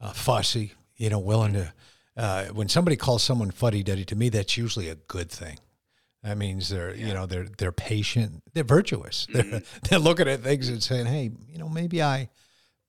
uh, 0.00 0.12
fussy. 0.12 0.74
You 0.96 1.10
know, 1.10 1.18
willing 1.18 1.54
to. 1.54 1.72
Uh, 2.14 2.44
when 2.46 2.68
somebody 2.68 2.96
calls 2.96 3.22
someone 3.22 3.50
fuddy 3.50 3.82
duddy, 3.82 4.04
to 4.04 4.14
me, 4.14 4.28
that's 4.28 4.58
usually 4.58 4.88
a 4.90 4.94
good 4.94 5.30
thing. 5.30 5.58
That 6.22 6.36
means 6.38 6.68
they're, 6.68 6.94
yeah. 6.94 7.06
you 7.06 7.14
know, 7.14 7.26
they're 7.26 7.46
they're 7.58 7.72
patient, 7.72 8.42
they're 8.54 8.64
virtuous. 8.64 9.26
Mm-hmm. 9.32 9.50
They're 9.50 9.62
they're 9.88 9.98
looking 9.98 10.28
at 10.28 10.40
things 10.40 10.68
and 10.68 10.82
saying, 10.82 11.06
"Hey, 11.06 11.30
you 11.48 11.58
know, 11.58 11.68
maybe 11.68 12.02
I, 12.02 12.28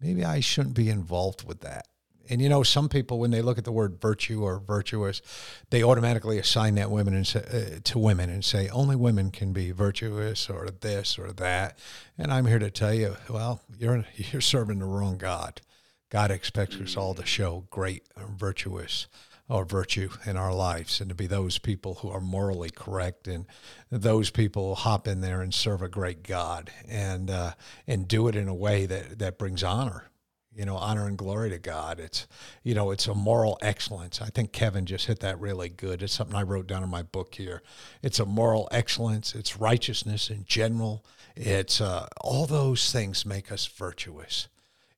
maybe 0.03 0.25
I 0.25 0.39
shouldn't 0.39 0.75
be 0.75 0.89
involved 0.89 1.47
with 1.47 1.61
that." 1.61 1.87
And 2.29 2.41
you 2.41 2.49
know, 2.49 2.63
some 2.63 2.87
people 2.87 3.19
when 3.19 3.31
they 3.31 3.41
look 3.41 3.57
at 3.57 3.65
the 3.65 3.71
word 3.71 3.99
virtue 3.99 4.43
or 4.43 4.59
virtuous, 4.59 5.21
they 5.69 5.83
automatically 5.83 6.37
assign 6.37 6.75
that 6.75 6.89
women 6.89 7.13
and 7.13 7.27
say, 7.27 7.39
uh, 7.39 7.79
to 7.83 7.99
women 7.99 8.29
and 8.29 8.45
say 8.45 8.69
only 8.69 8.95
women 8.95 9.29
can 9.29 9.51
be 9.51 9.71
virtuous 9.71 10.49
or 10.49 10.69
this 10.81 11.19
or 11.19 11.33
that. 11.33 11.77
And 12.17 12.31
I'm 12.31 12.45
here 12.45 12.59
to 12.59 12.71
tell 12.71 12.93
you, 12.93 13.17
well, 13.29 13.61
you're 13.77 14.05
you're 14.15 14.41
serving 14.41 14.79
the 14.79 14.85
wrong 14.85 15.17
God. 15.17 15.61
God 16.09 16.31
expects 16.31 16.75
us 16.75 16.95
all 16.95 17.13
to 17.15 17.25
show 17.25 17.65
great 17.71 18.03
virtuous 18.17 19.07
or 19.49 19.65
virtue 19.65 20.09
in 20.25 20.37
our 20.37 20.53
lives 20.53 21.01
and 21.01 21.09
to 21.09 21.15
be 21.15 21.27
those 21.27 21.57
people 21.57 21.95
who 21.95 22.09
are 22.09 22.21
morally 22.21 22.69
correct 22.69 23.27
and 23.27 23.45
those 23.91 24.29
people 24.29 24.75
hop 24.75 25.07
in 25.07 25.21
there 25.21 25.41
and 25.41 25.53
serve 25.53 25.81
a 25.81 25.89
great 25.89 26.23
God 26.23 26.71
and 26.87 27.29
uh, 27.29 27.51
and 27.85 28.07
do 28.07 28.27
it 28.27 28.35
in 28.35 28.47
a 28.47 28.53
way 28.53 28.85
that 28.85 29.19
that 29.19 29.37
brings 29.37 29.63
honor 29.63 30.09
you 30.55 30.65
know, 30.65 30.77
honor 30.77 31.07
and 31.07 31.17
glory 31.17 31.49
to 31.49 31.57
God. 31.57 31.99
It's, 31.99 32.27
you 32.63 32.75
know, 32.75 32.91
it's 32.91 33.07
a 33.07 33.13
moral 33.13 33.57
excellence. 33.61 34.21
I 34.21 34.27
think 34.27 34.51
Kevin 34.51 34.85
just 34.85 35.07
hit 35.07 35.19
that 35.21 35.39
really 35.39 35.69
good. 35.69 36.03
It's 36.03 36.13
something 36.13 36.35
I 36.35 36.43
wrote 36.43 36.67
down 36.67 36.83
in 36.83 36.89
my 36.89 37.01
book 37.01 37.35
here. 37.35 37.63
It's 38.01 38.19
a 38.19 38.25
moral 38.25 38.67
excellence. 38.71 39.33
It's 39.33 39.57
righteousness 39.57 40.29
in 40.29 40.45
general. 40.45 41.03
It's 41.35 41.81
uh, 41.81 42.07
all 42.21 42.45
those 42.45 42.91
things 42.91 43.25
make 43.25 43.51
us 43.51 43.65
virtuous. 43.65 44.47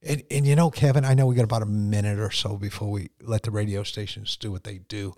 And, 0.06 0.24
and 0.30 0.46
you 0.46 0.56
know, 0.56 0.70
Kevin, 0.70 1.04
I 1.04 1.16
know 1.16 1.26
we 1.26 1.36
got 1.36 1.44
about 1.44 1.64
a 1.64 1.68
minute 1.68 2.20
or 2.20 2.32
so 2.32 2.58
before 2.58 2.92
we 2.92 3.10
let 3.22 3.44
the 3.44 3.52
radio 3.52 3.84
stations 3.84 4.38
do 4.38 4.52
what 4.52 4.64
they 4.64 4.78
do. 4.78 5.16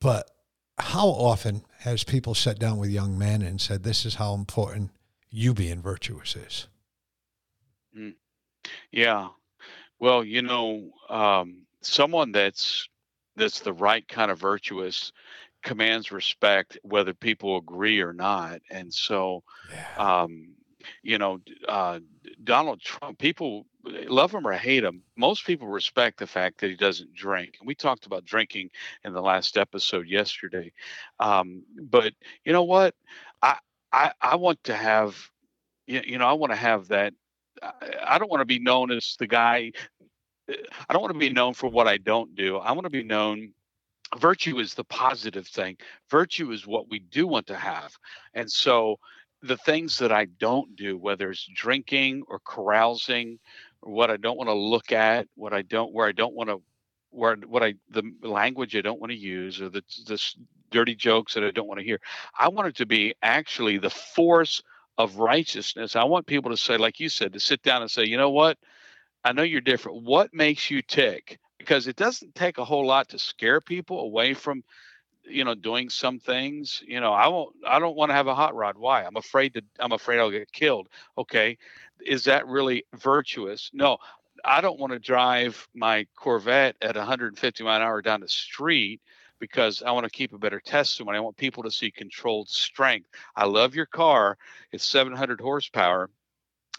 But 0.00 0.30
how 0.78 1.08
often 1.08 1.62
has 1.80 2.02
people 2.04 2.34
sat 2.34 2.58
down 2.58 2.78
with 2.78 2.90
young 2.90 3.18
men 3.18 3.42
and 3.42 3.60
said, 3.60 3.82
"This 3.82 4.04
is 4.06 4.16
how 4.16 4.34
important 4.34 4.90
you 5.30 5.52
being 5.54 5.82
virtuous 5.82 6.36
is"? 6.36 6.66
Mm. 7.96 8.14
Yeah. 8.90 9.28
Well, 9.98 10.24
you 10.24 10.42
know, 10.42 10.90
um, 11.08 11.66
someone 11.82 12.32
that's 12.32 12.88
that's 13.36 13.60
the 13.60 13.72
right 13.72 14.06
kind 14.08 14.30
of 14.30 14.38
virtuous 14.38 15.12
commands 15.62 16.12
respect, 16.12 16.78
whether 16.82 17.12
people 17.12 17.56
agree 17.58 18.00
or 18.00 18.12
not. 18.12 18.60
And 18.70 18.92
so, 18.92 19.42
Yeah. 19.70 20.22
um, 20.22 20.55
you 21.02 21.18
know, 21.18 21.40
uh, 21.68 22.00
Donald 22.44 22.80
Trump, 22.80 23.18
people 23.18 23.66
love 23.84 24.32
him 24.32 24.46
or 24.46 24.52
hate 24.52 24.84
him. 24.84 25.02
Most 25.16 25.46
people 25.46 25.68
respect 25.68 26.18
the 26.18 26.26
fact 26.26 26.60
that 26.60 26.70
he 26.70 26.76
doesn't 26.76 27.14
drink. 27.14 27.56
We 27.64 27.74
talked 27.74 28.06
about 28.06 28.24
drinking 28.24 28.70
in 29.04 29.12
the 29.12 29.22
last 29.22 29.56
episode 29.56 30.08
yesterday. 30.08 30.72
Um, 31.20 31.62
but 31.80 32.12
you 32.44 32.52
know 32.52 32.64
what? 32.64 32.94
I, 33.42 33.58
I, 33.92 34.12
I 34.20 34.36
want 34.36 34.62
to 34.64 34.74
have, 34.74 35.16
you 35.86 36.18
know, 36.18 36.26
I 36.26 36.32
want 36.32 36.52
to 36.52 36.56
have 36.56 36.88
that. 36.88 37.14
I 38.04 38.18
don't 38.18 38.30
want 38.30 38.40
to 38.42 38.46
be 38.46 38.58
known 38.58 38.90
as 38.90 39.16
the 39.18 39.26
guy. 39.26 39.72
I 40.48 40.92
don't 40.92 41.02
want 41.02 41.14
to 41.14 41.18
be 41.18 41.30
known 41.30 41.54
for 41.54 41.68
what 41.68 41.88
I 41.88 41.96
don't 41.96 42.34
do. 42.34 42.58
I 42.58 42.72
want 42.72 42.84
to 42.84 42.90
be 42.90 43.02
known 43.02 43.52
virtue 44.18 44.58
is 44.58 44.74
the 44.74 44.84
positive 44.84 45.46
thing 45.48 45.76
virtue 46.10 46.52
is 46.52 46.66
what 46.66 46.88
we 46.88 47.00
do 47.00 47.26
want 47.26 47.46
to 47.46 47.56
have 47.56 47.92
and 48.34 48.50
so 48.50 48.96
the 49.42 49.56
things 49.58 49.98
that 49.98 50.12
i 50.12 50.24
don't 50.24 50.76
do 50.76 50.96
whether 50.96 51.30
it's 51.30 51.48
drinking 51.54 52.22
or 52.28 52.40
carousing 52.40 53.38
or 53.82 53.92
what 53.92 54.10
i 54.10 54.16
don't 54.16 54.38
want 54.38 54.48
to 54.48 54.54
look 54.54 54.92
at 54.92 55.26
what 55.34 55.52
i 55.52 55.62
don't 55.62 55.92
where 55.92 56.08
i 56.08 56.12
don't 56.12 56.34
want 56.34 56.48
to 56.48 56.60
where 57.10 57.36
what 57.46 57.62
i 57.62 57.74
the 57.90 58.02
language 58.22 58.76
i 58.76 58.80
don't 58.80 59.00
want 59.00 59.10
to 59.12 59.18
use 59.18 59.60
or 59.60 59.68
the 59.68 59.82
this 60.06 60.36
dirty 60.70 60.94
jokes 60.94 61.34
that 61.34 61.44
i 61.44 61.50
don't 61.50 61.68
want 61.68 61.78
to 61.78 61.84
hear. 61.84 62.00
I 62.38 62.48
want 62.48 62.68
it 62.68 62.76
to 62.76 62.86
be 62.86 63.14
actually 63.22 63.78
the 63.78 63.90
force 63.90 64.62
of 64.98 65.16
righteousness. 65.16 65.96
I 65.96 66.04
want 66.04 66.26
people 66.26 66.50
to 66.50 66.56
say 66.56 66.76
like 66.76 67.00
you 67.00 67.08
said 67.08 67.32
to 67.34 67.40
sit 67.40 67.62
down 67.62 67.82
and 67.82 67.90
say 67.90 68.04
you 68.04 68.16
know 68.16 68.30
what? 68.30 68.58
I 69.24 69.32
know 69.32 69.42
you're 69.42 69.60
different. 69.60 70.02
What 70.02 70.34
makes 70.34 70.70
you 70.70 70.82
tick? 70.82 71.38
Because 71.58 71.86
it 71.88 71.96
doesn't 71.96 72.34
take 72.34 72.58
a 72.58 72.64
whole 72.64 72.86
lot 72.86 73.08
to 73.10 73.18
scare 73.18 73.60
people 73.60 74.00
away 74.00 74.34
from 74.34 74.62
you 75.28 75.44
know 75.44 75.54
doing 75.54 75.88
some 75.88 76.18
things 76.18 76.82
you 76.86 77.00
know 77.00 77.12
i 77.12 77.26
won't 77.28 77.54
i 77.66 77.78
don't 77.78 77.96
want 77.96 78.10
to 78.10 78.14
have 78.14 78.26
a 78.26 78.34
hot 78.34 78.54
rod. 78.54 78.76
Why? 78.76 79.04
I'm 79.04 79.16
afraid 79.16 79.54
to 79.54 79.62
i'm 79.78 79.92
afraid 79.92 80.18
i'll 80.18 80.30
get 80.30 80.52
killed. 80.52 80.88
Okay. 81.18 81.58
Is 82.04 82.24
that 82.24 82.46
really 82.46 82.84
virtuous? 82.94 83.70
No. 83.72 83.98
I 84.44 84.60
don't 84.60 84.78
want 84.78 84.92
to 84.92 84.98
drive 84.98 85.66
my 85.74 86.06
corvette 86.14 86.76
at 86.82 86.94
150 86.94 87.64
mile 87.64 87.76
an 87.76 87.82
hour 87.82 88.02
down 88.02 88.20
the 88.20 88.28
street 88.28 89.00
because 89.38 89.82
i 89.82 89.90
want 89.90 90.04
to 90.04 90.10
keep 90.10 90.32
a 90.32 90.38
better 90.38 90.60
testimony. 90.60 91.16
I 91.18 91.20
want 91.20 91.36
people 91.36 91.62
to 91.62 91.70
see 91.70 91.90
controlled 91.90 92.48
strength. 92.48 93.08
I 93.34 93.46
love 93.46 93.74
your 93.74 93.86
car. 93.86 94.38
It's 94.72 94.84
700 94.84 95.40
horsepower 95.40 96.10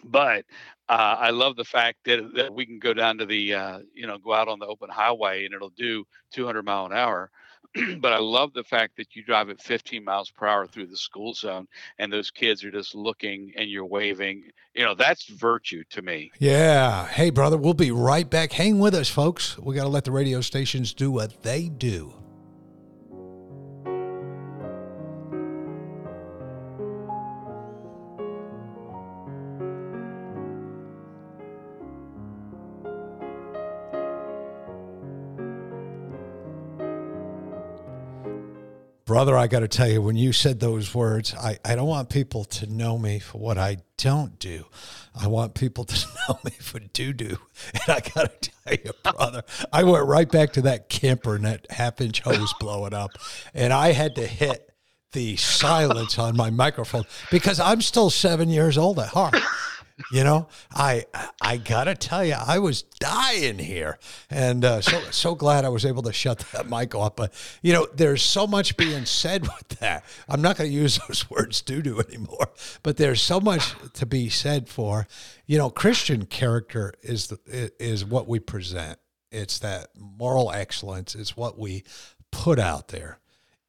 but 0.03 0.45
uh, 0.89 1.15
I 1.19 1.31
love 1.31 1.55
the 1.55 1.65
fact 1.65 1.99
that, 2.05 2.33
that 2.35 2.53
we 2.53 2.65
can 2.65 2.79
go 2.79 2.93
down 2.93 3.17
to 3.17 3.25
the, 3.25 3.53
uh, 3.53 3.79
you 3.93 4.07
know, 4.07 4.17
go 4.17 4.33
out 4.33 4.47
on 4.47 4.59
the 4.59 4.65
open 4.65 4.89
highway 4.89 5.45
and 5.45 5.53
it'll 5.53 5.69
do 5.69 6.05
200 6.31 6.63
mile 6.63 6.85
an 6.85 6.93
hour. 6.93 7.31
but 7.99 8.13
I 8.13 8.19
love 8.19 8.53
the 8.53 8.63
fact 8.63 8.97
that 8.97 9.15
you 9.15 9.23
drive 9.23 9.49
at 9.49 9.61
15 9.61 10.03
miles 10.03 10.31
per 10.31 10.47
hour 10.47 10.67
through 10.67 10.87
the 10.87 10.97
school 10.97 11.33
zone 11.33 11.67
and 11.99 12.11
those 12.11 12.31
kids 12.31 12.63
are 12.63 12.71
just 12.71 12.95
looking 12.95 13.53
and 13.55 13.69
you're 13.69 13.85
waving. 13.85 14.43
You 14.73 14.85
know, 14.85 14.95
that's 14.95 15.25
virtue 15.27 15.83
to 15.91 16.01
me. 16.01 16.31
Yeah. 16.39 17.07
Hey, 17.07 17.29
brother, 17.29 17.57
we'll 17.57 17.73
be 17.73 17.91
right 17.91 18.29
back. 18.29 18.53
Hang 18.53 18.79
with 18.79 18.93
us, 18.93 19.09
folks. 19.09 19.57
We 19.57 19.75
got 19.75 19.83
to 19.83 19.89
let 19.89 20.05
the 20.05 20.11
radio 20.11 20.41
stations 20.41 20.93
do 20.93 21.11
what 21.11 21.43
they 21.43 21.69
do. 21.69 22.13
Brother, 39.17 39.35
I 39.35 39.47
got 39.47 39.61
to 39.61 39.67
tell 39.67 39.89
you, 39.89 39.99
when 39.99 40.15
you 40.15 40.31
said 40.31 40.59
those 40.59 40.93
words, 40.93 41.33
I, 41.33 41.57
I 41.65 41.73
don't 41.73 41.87
want 41.87 42.11
people 42.11 42.43
to 42.45 42.67
know 42.67 42.99
me 42.99 43.17
for 43.17 43.39
what 43.39 43.57
I 43.57 43.77
don't 43.97 44.37
do. 44.37 44.65
I 45.19 45.25
want 45.25 45.55
people 45.55 45.85
to 45.85 46.07
know 46.29 46.39
me 46.45 46.51
for 46.51 46.77
do 46.77 47.13
do. 47.13 47.39
And 47.73 47.81
I 47.87 47.99
got 48.13 48.41
to 48.43 48.51
tell 48.51 48.77
you, 48.85 48.91
brother, 49.01 49.41
I 49.73 49.85
went 49.85 50.05
right 50.05 50.29
back 50.29 50.53
to 50.53 50.61
that 50.61 50.89
camper 50.89 51.35
and 51.35 51.45
that 51.45 51.65
half 51.71 51.99
inch 51.99 52.21
hose 52.21 52.53
blowing 52.59 52.93
up. 52.93 53.09
And 53.55 53.73
I 53.73 53.93
had 53.93 54.13
to 54.17 54.27
hit 54.27 54.71
the 55.13 55.35
silence 55.37 56.19
on 56.19 56.37
my 56.37 56.51
microphone 56.51 57.05
because 57.31 57.59
I'm 57.59 57.81
still 57.81 58.11
seven 58.11 58.49
years 58.49 58.77
old 58.77 58.99
at 58.99 59.07
heart. 59.07 59.35
You 60.11 60.23
know, 60.23 60.47
I 60.71 61.05
I 61.41 61.57
gotta 61.57 61.95
tell 61.95 62.23
you, 62.23 62.35
I 62.35 62.59
was 62.59 62.83
dying 62.83 63.57
here, 63.57 63.97
and 64.29 64.63
uh, 64.63 64.79
so 64.79 64.99
so 65.09 65.33
glad 65.33 65.65
I 65.65 65.69
was 65.69 65.85
able 65.85 66.03
to 66.03 66.13
shut 66.13 66.37
that 66.53 66.69
mic 66.69 66.93
off. 66.93 67.15
But 67.15 67.33
you 67.63 67.73
know, 67.73 67.87
there's 67.91 68.21
so 68.21 68.45
much 68.45 68.77
being 68.77 69.05
said 69.05 69.41
with 69.41 69.79
that. 69.79 70.05
I'm 70.29 70.41
not 70.41 70.55
going 70.55 70.69
to 70.69 70.75
use 70.75 70.99
those 71.07 71.27
words 71.31 71.63
doo 71.63 71.81
doo 71.81 71.99
anymore. 71.99 72.49
But 72.83 72.97
there's 72.97 73.21
so 73.21 73.39
much 73.39 73.73
to 73.93 74.05
be 74.05 74.29
said 74.29 74.69
for, 74.69 75.07
you 75.47 75.57
know, 75.57 75.71
Christian 75.71 76.27
character 76.27 76.93
is 77.01 77.27
the 77.27 77.39
is 77.79 78.05
what 78.05 78.27
we 78.27 78.39
present. 78.39 78.99
It's 79.31 79.57
that 79.59 79.89
moral 79.95 80.51
excellence. 80.51 81.15
It's 81.15 81.35
what 81.35 81.57
we 81.57 81.83
put 82.31 82.59
out 82.59 82.89
there 82.89 83.19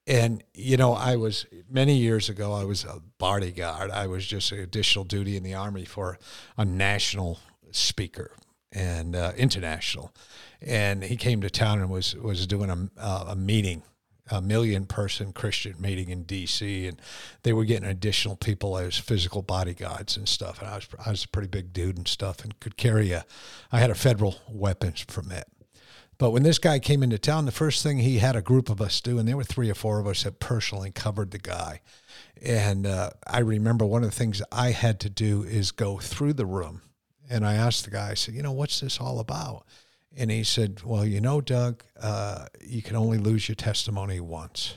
and 0.09 0.43
you 0.55 0.77
know 0.77 0.95
i 0.95 1.15
was 1.15 1.47
many 1.71 1.97
years 1.97 2.29
ago 2.29 2.53
i 2.53 2.65
was 2.65 2.85
a 2.85 3.00
bodyguard. 3.19 3.91
I 3.91 4.07
was 4.07 4.27
just 4.27 4.53
an 4.53 4.61
additional 4.61 5.05
duty 5.05 5.37
in 5.37 5.43
the 5.43 5.55
army 5.55 5.85
for 5.85 6.19
a 6.57 6.65
national 6.65 7.41
speaker 7.73 8.33
and 8.73 9.15
uh, 9.15 9.33
international. 9.37 10.12
And 10.61 11.03
he 11.03 11.17
came 11.17 11.41
to 11.43 11.50
town 11.50 11.81
and 11.81 11.91
was 11.91 12.15
was 12.15 12.47
doing 12.47 12.71
a, 12.71 12.88
uh, 12.99 13.25
a 13.29 13.37
meeting 13.37 13.83
a 14.31 14.43
million 14.43 14.85
person 14.85 15.33
christian 15.33 15.75
meeting 15.81 16.11
in 16.11 16.23
dc 16.23 16.87
and 16.87 17.00
they 17.45 17.53
were 17.55 17.65
getting 17.65 17.88
additional 17.88 18.37
people 18.37 18.77
as 18.77 18.99
physical 18.99 19.41
bodyguards 19.41 20.19
and 20.19 20.29
stuff. 20.29 20.61
And 20.61 20.69
i 20.69 20.75
was 20.75 20.88
i 21.07 21.11
was 21.11 21.25
a 21.25 21.29
pretty 21.29 21.49
big 21.49 21.73
dude 21.73 21.97
and 21.97 22.07
stuff 22.07 22.45
and 22.45 22.59
could 22.61 22.77
carry 22.77 23.12
a 23.12 23.25
i 23.73 23.79
had 23.79 23.91
a 23.91 23.95
federal 23.95 24.37
weapons 24.49 25.03
permit 25.05 25.49
but 26.18 26.30
when 26.30 26.42
this 26.42 26.58
guy 26.58 26.80
came 26.80 27.04
into 27.04 27.18
town, 27.18 27.46
the 27.46 27.52
first 27.52 27.82
thing 27.82 27.98
he 27.98 28.18
had 28.18 28.34
a 28.34 28.42
group 28.42 28.68
of 28.68 28.80
us 28.80 29.00
do, 29.00 29.18
and 29.18 29.28
there 29.28 29.37
were 29.37 29.44
three 29.44 29.70
or 29.70 29.75
four 29.75 30.00
of 30.00 30.06
us 30.06 30.25
that 30.25 30.40
personally 30.40 30.90
covered 30.90 31.30
the 31.30 31.38
guy. 31.38 31.80
And 32.42 32.87
uh, 32.87 33.10
I 33.26 33.38
remember 33.38 33.87
one 33.87 34.02
of 34.02 34.10
the 34.10 34.16
things 34.16 34.42
I 34.50 34.72
had 34.72 34.98
to 35.00 35.10
do 35.10 35.44
is 35.44 35.70
go 35.70 35.98
through 35.98 36.32
the 36.34 36.46
room. 36.46 36.82
And 37.30 37.46
I 37.46 37.54
asked 37.54 37.84
the 37.84 37.90
guy, 37.90 38.10
I 38.10 38.14
said, 38.14 38.34
you 38.34 38.42
know, 38.42 38.52
what's 38.52 38.80
this 38.80 39.00
all 39.00 39.20
about? 39.20 39.64
And 40.16 40.30
he 40.30 40.42
said, 40.42 40.82
well, 40.82 41.04
you 41.04 41.20
know, 41.20 41.40
Doug, 41.40 41.84
uh, 42.00 42.46
you 42.60 42.82
can 42.82 42.96
only 42.96 43.18
lose 43.18 43.48
your 43.48 43.54
testimony 43.54 44.18
once. 44.18 44.75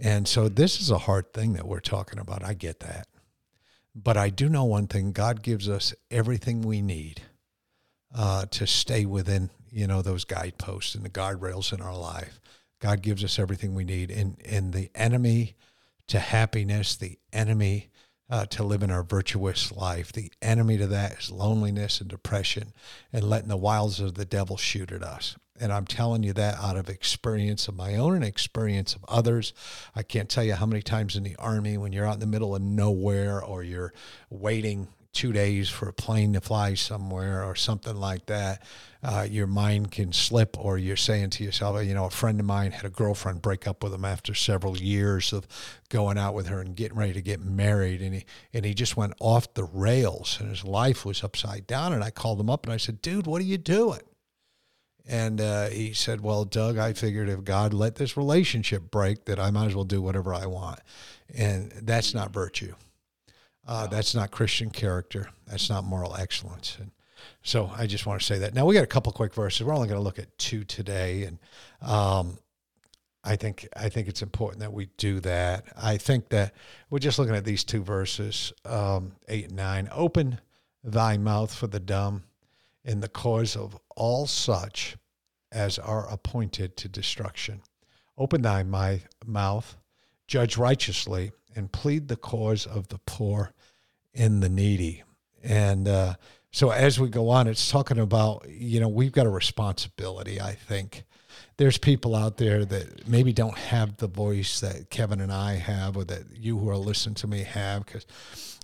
And 0.00 0.26
so 0.26 0.48
this 0.48 0.80
is 0.80 0.90
a 0.90 0.98
hard 0.98 1.32
thing 1.34 1.52
that 1.52 1.66
we're 1.66 1.80
talking 1.80 2.18
about. 2.18 2.42
I 2.42 2.54
get 2.54 2.80
that. 2.80 3.08
But 3.94 4.16
I 4.16 4.30
do 4.30 4.48
know 4.48 4.64
one 4.64 4.86
thing 4.86 5.12
God 5.12 5.42
gives 5.42 5.68
us 5.68 5.94
everything 6.10 6.62
we 6.62 6.80
need 6.80 7.22
uh, 8.14 8.46
to 8.46 8.66
stay 8.66 9.04
within 9.04 9.50
you 9.74 9.86
know 9.86 10.02
those 10.02 10.24
guideposts 10.24 10.94
and 10.94 11.04
the 11.04 11.10
guardrails 11.10 11.72
in 11.72 11.80
our 11.80 11.96
life. 11.96 12.40
God 12.78 13.02
gives 13.02 13.24
us 13.24 13.38
everything 13.38 13.74
we 13.74 13.84
need, 13.84 14.10
and 14.10 14.36
and 14.44 14.72
the 14.72 14.90
enemy 14.94 15.56
to 16.08 16.18
happiness, 16.18 16.96
the 16.96 17.18
enemy 17.32 17.90
uh, 18.30 18.46
to 18.46 18.62
living 18.62 18.90
our 18.90 19.02
virtuous 19.02 19.72
life, 19.72 20.12
the 20.12 20.30
enemy 20.40 20.78
to 20.78 20.86
that 20.86 21.18
is 21.18 21.30
loneliness 21.30 22.00
and 22.00 22.08
depression, 22.08 22.72
and 23.12 23.28
letting 23.28 23.48
the 23.48 23.56
wiles 23.56 24.00
of 24.00 24.14
the 24.14 24.24
devil 24.24 24.56
shoot 24.56 24.92
at 24.92 25.02
us. 25.02 25.36
And 25.60 25.72
I'm 25.72 25.86
telling 25.86 26.24
you 26.24 26.32
that 26.32 26.58
out 26.58 26.76
of 26.76 26.88
experience 26.88 27.68
of 27.68 27.76
my 27.76 27.94
own 27.94 28.14
and 28.14 28.24
experience 28.24 28.94
of 28.94 29.04
others. 29.06 29.52
I 29.94 30.02
can't 30.02 30.28
tell 30.28 30.42
you 30.42 30.54
how 30.54 30.66
many 30.66 30.82
times 30.82 31.16
in 31.16 31.22
the 31.22 31.36
army 31.36 31.78
when 31.78 31.92
you're 31.92 32.06
out 32.06 32.14
in 32.14 32.20
the 32.20 32.26
middle 32.26 32.56
of 32.56 32.62
nowhere 32.62 33.42
or 33.42 33.62
you're 33.62 33.92
waiting 34.30 34.88
two 35.14 35.32
days 35.32 35.68
for 35.68 35.88
a 35.88 35.92
plane 35.92 36.32
to 36.34 36.40
fly 36.40 36.74
somewhere 36.74 37.42
or 37.42 37.54
something 37.54 37.96
like 37.96 38.26
that, 38.26 38.62
uh, 39.02 39.26
your 39.28 39.46
mind 39.46 39.90
can 39.90 40.12
slip, 40.12 40.56
or 40.58 40.76
you're 40.76 40.96
saying 40.96 41.30
to 41.30 41.44
yourself, 41.44 41.84
you 41.84 41.94
know, 41.94 42.06
a 42.06 42.10
friend 42.10 42.40
of 42.40 42.46
mine 42.46 42.72
had 42.72 42.84
a 42.84 42.90
girlfriend 42.90 43.40
break 43.40 43.66
up 43.66 43.82
with 43.82 43.94
him 43.94 44.04
after 44.04 44.34
several 44.34 44.76
years 44.76 45.32
of 45.32 45.46
going 45.88 46.18
out 46.18 46.34
with 46.34 46.48
her 46.48 46.60
and 46.60 46.76
getting 46.76 46.98
ready 46.98 47.12
to 47.12 47.22
get 47.22 47.40
married, 47.40 48.02
and 48.02 48.14
he 48.14 48.24
and 48.52 48.64
he 48.64 48.74
just 48.74 48.96
went 48.96 49.14
off 49.20 49.54
the 49.54 49.64
rails, 49.64 50.38
and 50.40 50.50
his 50.50 50.64
life 50.64 51.04
was 51.04 51.24
upside 51.24 51.66
down. 51.66 51.92
And 51.92 52.04
I 52.04 52.10
called 52.10 52.40
him 52.40 52.50
up 52.50 52.64
and 52.64 52.72
I 52.72 52.76
said, 52.76 53.00
dude, 53.00 53.26
what 53.26 53.40
are 53.40 53.46
you 53.46 53.58
doing? 53.58 54.00
And 55.06 55.40
uh, 55.40 55.68
he 55.68 55.92
said, 55.92 56.22
Well, 56.22 56.44
Doug, 56.44 56.78
I 56.78 56.94
figured 56.94 57.28
if 57.28 57.44
God 57.44 57.74
let 57.74 57.96
this 57.96 58.16
relationship 58.16 58.90
break, 58.90 59.26
that 59.26 59.38
I 59.38 59.50
might 59.50 59.66
as 59.66 59.74
well 59.74 59.84
do 59.84 60.00
whatever 60.00 60.32
I 60.32 60.46
want. 60.46 60.80
And 61.34 61.72
that's 61.72 62.14
not 62.14 62.32
virtue. 62.32 62.74
Uh, 63.66 63.86
that's 63.86 64.14
not 64.14 64.30
Christian 64.30 64.70
character. 64.70 65.28
That's 65.46 65.70
not 65.70 65.84
moral 65.84 66.14
excellence. 66.16 66.76
And 66.78 66.90
so 67.42 67.70
I 67.76 67.86
just 67.86 68.06
want 68.06 68.20
to 68.20 68.26
say 68.26 68.38
that. 68.40 68.54
Now 68.54 68.66
we 68.66 68.74
got 68.74 68.84
a 68.84 68.88
couple 68.88 69.12
quick 69.12 69.34
verses. 69.34 69.64
We're 69.64 69.74
only 69.74 69.88
going 69.88 69.98
to 69.98 70.04
look 70.04 70.18
at 70.18 70.36
two 70.38 70.64
today, 70.64 71.24
and 71.24 71.38
um, 71.80 72.38
I 73.22 73.36
think 73.36 73.66
I 73.76 73.88
think 73.88 74.08
it's 74.08 74.22
important 74.22 74.60
that 74.60 74.72
we 74.72 74.88
do 74.98 75.20
that. 75.20 75.64
I 75.76 75.96
think 75.96 76.28
that 76.28 76.52
we're 76.90 76.98
just 76.98 77.18
looking 77.18 77.34
at 77.34 77.44
these 77.44 77.64
two 77.64 77.82
verses, 77.82 78.52
um, 78.64 79.12
eight 79.28 79.46
and 79.46 79.56
nine. 79.56 79.88
Open 79.92 80.40
thy 80.82 81.16
mouth 81.16 81.54
for 81.54 81.66
the 81.66 81.80
dumb, 81.80 82.24
in 82.84 83.00
the 83.00 83.08
cause 83.08 83.56
of 83.56 83.78
all 83.96 84.26
such 84.26 84.96
as 85.50 85.78
are 85.78 86.08
appointed 86.10 86.76
to 86.76 86.88
destruction. 86.88 87.62
Open 88.18 88.42
thy 88.42 88.62
my 88.62 89.00
mouth, 89.24 89.76
judge 90.26 90.58
righteously, 90.58 91.32
and 91.54 91.72
plead 91.72 92.08
the 92.08 92.16
cause 92.16 92.66
of 92.66 92.88
the 92.88 92.98
poor 93.06 93.52
and 94.14 94.42
the 94.42 94.48
needy. 94.48 95.02
And 95.42 95.86
uh, 95.88 96.14
so 96.50 96.70
as 96.70 96.98
we 96.98 97.08
go 97.08 97.30
on, 97.30 97.46
it's 97.46 97.70
talking 97.70 97.98
about, 97.98 98.46
you 98.48 98.80
know, 98.80 98.88
we've 98.88 99.12
got 99.12 99.26
a 99.26 99.30
responsibility, 99.30 100.40
I 100.40 100.52
think. 100.52 101.04
There's 101.56 101.78
people 101.78 102.14
out 102.14 102.36
there 102.36 102.64
that 102.64 103.08
maybe 103.08 103.32
don't 103.32 103.58
have 103.58 103.96
the 103.96 104.06
voice 104.06 104.60
that 104.60 104.90
Kevin 104.90 105.20
and 105.20 105.32
I 105.32 105.54
have, 105.54 105.96
or 105.96 106.04
that 106.04 106.22
you 106.36 106.58
who 106.58 106.68
are 106.68 106.76
listening 106.76 107.14
to 107.16 107.26
me 107.26 107.42
have, 107.42 107.84
because, 107.84 108.06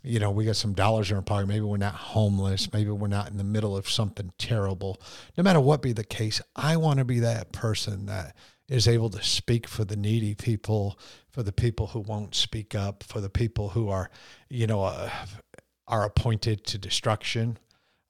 you 0.02 0.18
know, 0.18 0.30
we 0.30 0.44
got 0.44 0.56
some 0.56 0.72
dollars 0.72 1.10
in 1.10 1.16
our 1.16 1.22
pocket. 1.22 1.46
Maybe 1.46 1.60
we're 1.60 1.76
not 1.76 1.94
homeless. 1.94 2.72
Maybe 2.72 2.90
we're 2.90 3.08
not 3.08 3.28
in 3.28 3.36
the 3.36 3.44
middle 3.44 3.76
of 3.76 3.88
something 3.88 4.32
terrible. 4.38 5.00
No 5.36 5.44
matter 5.44 5.60
what 5.60 5.82
be 5.82 5.92
the 5.92 6.04
case, 6.04 6.40
I 6.56 6.76
want 6.76 6.98
to 6.98 7.04
be 7.04 7.20
that 7.20 7.52
person 7.52 8.06
that 8.06 8.34
is 8.70 8.86
able 8.86 9.10
to 9.10 9.22
speak 9.22 9.66
for 9.66 9.84
the 9.84 9.96
needy 9.96 10.34
people, 10.34 10.98
for 11.28 11.42
the 11.42 11.52
people 11.52 11.88
who 11.88 12.00
won't 12.00 12.34
speak 12.34 12.74
up, 12.74 13.02
for 13.02 13.20
the 13.20 13.28
people 13.28 13.70
who 13.70 13.90
are, 13.90 14.10
you 14.48 14.66
know, 14.66 14.84
uh, 14.84 15.10
are 15.88 16.04
appointed 16.04 16.64
to 16.64 16.78
destruction, 16.78 17.58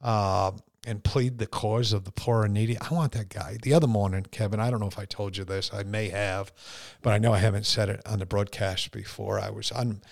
uh, 0.02 0.52
and 0.86 1.02
plead 1.02 1.38
the 1.38 1.46
cause 1.46 1.92
of 1.94 2.04
the 2.04 2.12
poor 2.12 2.44
and 2.44 2.54
needy. 2.54 2.78
I 2.78 2.92
want 2.92 3.12
that 3.12 3.30
guy. 3.30 3.56
The 3.62 3.72
other 3.72 3.86
morning, 3.86 4.26
Kevin, 4.30 4.60
I 4.60 4.70
don't 4.70 4.80
know 4.80 4.86
if 4.86 4.98
I 4.98 5.06
told 5.06 5.36
you 5.36 5.44
this. 5.44 5.70
I 5.72 5.82
may 5.82 6.10
have, 6.10 6.52
but 7.00 7.14
I 7.14 7.18
know 7.18 7.32
I 7.32 7.38
haven't 7.38 7.66
said 7.66 7.88
it 7.88 8.02
on 8.06 8.18
the 8.18 8.26
broadcast 8.26 8.90
before. 8.90 9.40
I 9.40 9.50
was 9.50 9.72
on. 9.72 10.02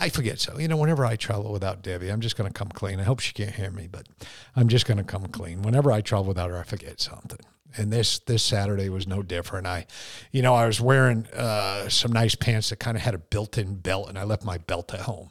I 0.00 0.08
forget 0.08 0.40
so. 0.40 0.58
You 0.58 0.66
know, 0.66 0.76
whenever 0.76 1.06
I 1.06 1.14
travel 1.14 1.52
without 1.52 1.80
Debbie, 1.80 2.10
I'm 2.10 2.20
just 2.20 2.36
going 2.36 2.50
to 2.50 2.58
come 2.58 2.70
clean. 2.70 2.98
I 2.98 3.04
hope 3.04 3.20
she 3.20 3.32
can't 3.32 3.54
hear 3.54 3.70
me, 3.70 3.86
but 3.86 4.08
I'm 4.56 4.66
just 4.66 4.84
going 4.84 4.98
to 4.98 5.04
come 5.04 5.26
clean. 5.26 5.62
Whenever 5.62 5.92
I 5.92 6.00
travel 6.00 6.26
without 6.26 6.50
her, 6.50 6.58
I 6.58 6.64
forget 6.64 7.00
something 7.00 7.38
and 7.76 7.92
this 7.92 8.18
this 8.20 8.42
Saturday 8.42 8.88
was 8.88 9.06
no 9.06 9.22
different. 9.22 9.66
I, 9.66 9.86
you 10.30 10.42
know, 10.42 10.54
I 10.54 10.66
was 10.66 10.80
wearing 10.80 11.26
uh, 11.28 11.88
some 11.88 12.12
nice 12.12 12.34
pants 12.34 12.70
that 12.70 12.76
kind 12.76 12.96
of 12.96 13.02
had 13.02 13.14
a 13.14 13.18
built-in 13.18 13.76
belt, 13.76 14.08
and 14.08 14.18
I 14.18 14.24
left 14.24 14.44
my 14.44 14.58
belt 14.58 14.92
at 14.94 15.00
home. 15.00 15.30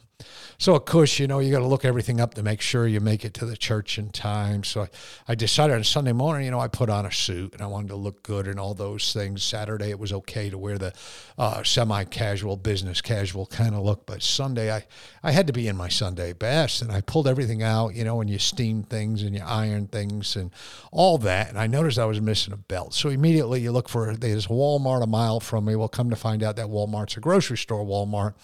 So 0.58 0.74
of 0.74 0.84
course, 0.84 1.18
you 1.18 1.26
know, 1.26 1.38
you 1.40 1.50
got 1.50 1.60
to 1.60 1.66
look 1.66 1.84
everything 1.84 2.20
up 2.20 2.34
to 2.34 2.42
make 2.42 2.60
sure 2.60 2.86
you 2.86 3.00
make 3.00 3.24
it 3.24 3.34
to 3.34 3.46
the 3.46 3.56
church 3.56 3.98
in 3.98 4.10
time. 4.10 4.64
So 4.64 4.82
I, 4.82 4.88
I 5.28 5.34
decided 5.34 5.74
on 5.74 5.84
Sunday 5.84 6.12
morning, 6.12 6.44
you 6.44 6.50
know, 6.50 6.60
I 6.60 6.68
put 6.68 6.88
on 6.88 7.06
a 7.06 7.12
suit 7.12 7.52
and 7.54 7.62
I 7.62 7.66
wanted 7.66 7.88
to 7.88 7.96
look 7.96 8.22
good 8.22 8.46
and 8.46 8.60
all 8.60 8.74
those 8.74 9.12
things. 9.12 9.42
Saturday 9.42 9.90
it 9.90 9.98
was 9.98 10.12
okay 10.12 10.50
to 10.50 10.58
wear 10.58 10.78
the 10.78 10.92
uh, 11.38 11.62
semi-casual, 11.62 12.56
business 12.58 13.00
casual 13.00 13.46
kind 13.46 13.74
of 13.74 13.82
look, 13.82 14.06
but 14.06 14.22
Sunday 14.22 14.72
I 14.72 14.84
I 15.24 15.30
had 15.30 15.46
to 15.46 15.52
be 15.52 15.68
in 15.68 15.76
my 15.76 15.88
Sunday 15.88 16.32
best, 16.32 16.82
and 16.82 16.90
I 16.90 17.00
pulled 17.00 17.28
everything 17.28 17.62
out, 17.62 17.94
you 17.94 18.04
know, 18.04 18.20
and 18.20 18.28
you 18.28 18.38
steam 18.38 18.82
things 18.82 19.22
and 19.22 19.34
you 19.34 19.42
iron 19.44 19.86
things 19.86 20.36
and 20.36 20.50
all 20.90 21.18
that, 21.18 21.48
and 21.48 21.58
I 21.58 21.66
noticed 21.66 21.98
I 21.98 22.06
was 22.06 22.20
missing 22.20 22.52
a 22.52 22.56
belt. 22.56 22.94
So 22.94 23.08
immediately 23.08 23.60
you 23.60 23.72
look 23.72 23.88
for 23.88 24.14
there's 24.16 24.48
Walmart 24.48 25.02
a 25.02 25.06
mile 25.06 25.40
from 25.40 25.64
me. 25.64 25.76
Well, 25.76 25.88
come 25.88 26.10
to 26.10 26.16
find 26.16 26.42
out 26.42 26.56
that 26.56 26.66
Walmart's 26.66 27.16
a 27.16 27.20
grocery 27.20 27.56
store 27.56 27.84
Walmart. 27.84 28.34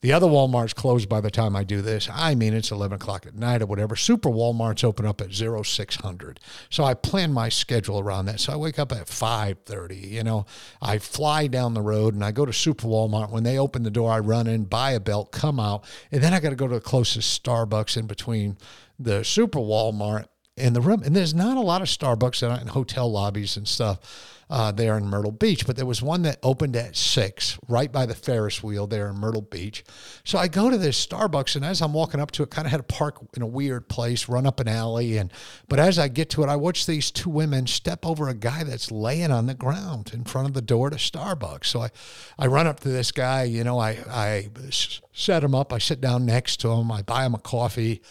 The 0.00 0.12
other 0.12 0.26
Walmart's 0.26 0.74
closed 0.74 1.08
by 1.08 1.20
the 1.22 1.30
time 1.30 1.56
I 1.56 1.64
do 1.64 1.82
this. 1.82 2.08
I 2.12 2.34
mean, 2.34 2.54
it's 2.54 2.70
11 2.70 2.96
o'clock 2.96 3.26
at 3.26 3.34
night 3.34 3.62
or 3.62 3.66
whatever. 3.66 3.96
Super 3.96 4.28
Walmart's 4.28 4.84
open 4.84 5.06
up 5.06 5.20
at 5.20 5.32
0600. 5.32 6.40
So 6.70 6.84
I 6.84 6.94
plan 6.94 7.32
my 7.32 7.48
schedule 7.48 7.98
around 7.98 8.26
that. 8.26 8.40
So 8.40 8.52
I 8.52 8.56
wake 8.56 8.78
up 8.78 8.92
at 8.92 9.06
5.30, 9.06 10.10
you 10.10 10.22
know. 10.22 10.46
I 10.80 10.98
fly 10.98 11.46
down 11.46 11.74
the 11.74 11.82
road 11.82 12.14
and 12.14 12.24
I 12.24 12.32
go 12.32 12.44
to 12.44 12.52
Super 12.52 12.86
Walmart. 12.86 13.30
When 13.30 13.44
they 13.44 13.58
open 13.58 13.82
the 13.82 13.90
door, 13.90 14.10
I 14.10 14.18
run 14.18 14.46
in, 14.46 14.64
buy 14.64 14.92
a 14.92 15.00
belt, 15.00 15.32
come 15.32 15.58
out, 15.58 15.84
and 16.10 16.22
then 16.22 16.34
I 16.34 16.40
got 16.40 16.50
to 16.50 16.56
go 16.56 16.68
to 16.68 16.74
the 16.74 16.80
closest 16.80 17.42
Starbucks 17.42 17.96
in 17.96 18.06
between 18.06 18.58
the 18.98 19.24
Super 19.24 19.58
Walmart 19.58 20.26
and 20.62 20.76
the 20.76 20.80
room. 20.80 21.02
And 21.02 21.14
there's 21.14 21.34
not 21.34 21.56
a 21.56 21.60
lot 21.60 21.82
of 21.82 21.88
Starbucks 21.88 22.60
in 22.60 22.68
hotel 22.68 23.10
lobbies 23.10 23.56
and 23.56 23.66
stuff 23.66 24.32
uh, 24.52 24.70
there 24.70 24.98
in 24.98 25.06
Myrtle 25.06 25.32
Beach, 25.32 25.66
but 25.66 25.76
there 25.76 25.86
was 25.86 26.02
one 26.02 26.22
that 26.22 26.38
opened 26.42 26.76
at 26.76 26.94
six, 26.94 27.58
right 27.68 27.90
by 27.90 28.04
the 28.04 28.14
Ferris 28.14 28.62
wheel 28.62 28.86
there 28.86 29.08
in 29.08 29.16
Myrtle 29.16 29.40
Beach. 29.40 29.82
So 30.24 30.38
I 30.38 30.46
go 30.46 30.68
to 30.68 30.76
this 30.76 31.04
Starbucks, 31.06 31.56
and 31.56 31.64
as 31.64 31.80
I'm 31.80 31.94
walking 31.94 32.20
up 32.20 32.32
to 32.32 32.42
it, 32.42 32.50
kind 32.50 32.66
of 32.66 32.70
had 32.70 32.76
to 32.76 32.82
park 32.82 33.16
in 33.34 33.40
a 33.40 33.46
weird 33.46 33.88
place, 33.88 34.28
run 34.28 34.46
up 34.46 34.60
an 34.60 34.68
alley, 34.68 35.16
and 35.16 35.32
but 35.68 35.78
as 35.78 35.98
I 35.98 36.08
get 36.08 36.28
to 36.30 36.42
it, 36.42 36.50
I 36.50 36.56
watch 36.56 36.84
these 36.84 37.10
two 37.10 37.30
women 37.30 37.66
step 37.66 38.04
over 38.04 38.28
a 38.28 38.34
guy 38.34 38.62
that's 38.62 38.90
laying 38.90 39.30
on 39.30 39.46
the 39.46 39.54
ground 39.54 40.10
in 40.12 40.24
front 40.24 40.48
of 40.48 40.52
the 40.52 40.60
door 40.60 40.90
to 40.90 40.96
Starbucks. 40.96 41.64
So 41.64 41.80
I, 41.80 41.90
I 42.38 42.46
run 42.46 42.66
up 42.66 42.80
to 42.80 42.90
this 42.90 43.10
guy, 43.10 43.44
you 43.44 43.64
know, 43.64 43.78
I 43.78 43.96
I 44.10 44.50
set 45.14 45.42
him 45.42 45.54
up, 45.54 45.72
I 45.72 45.78
sit 45.78 46.02
down 46.02 46.26
next 46.26 46.60
to 46.60 46.72
him, 46.72 46.92
I 46.92 47.00
buy 47.00 47.24
him 47.24 47.34
a 47.34 47.38
coffee 47.38 48.02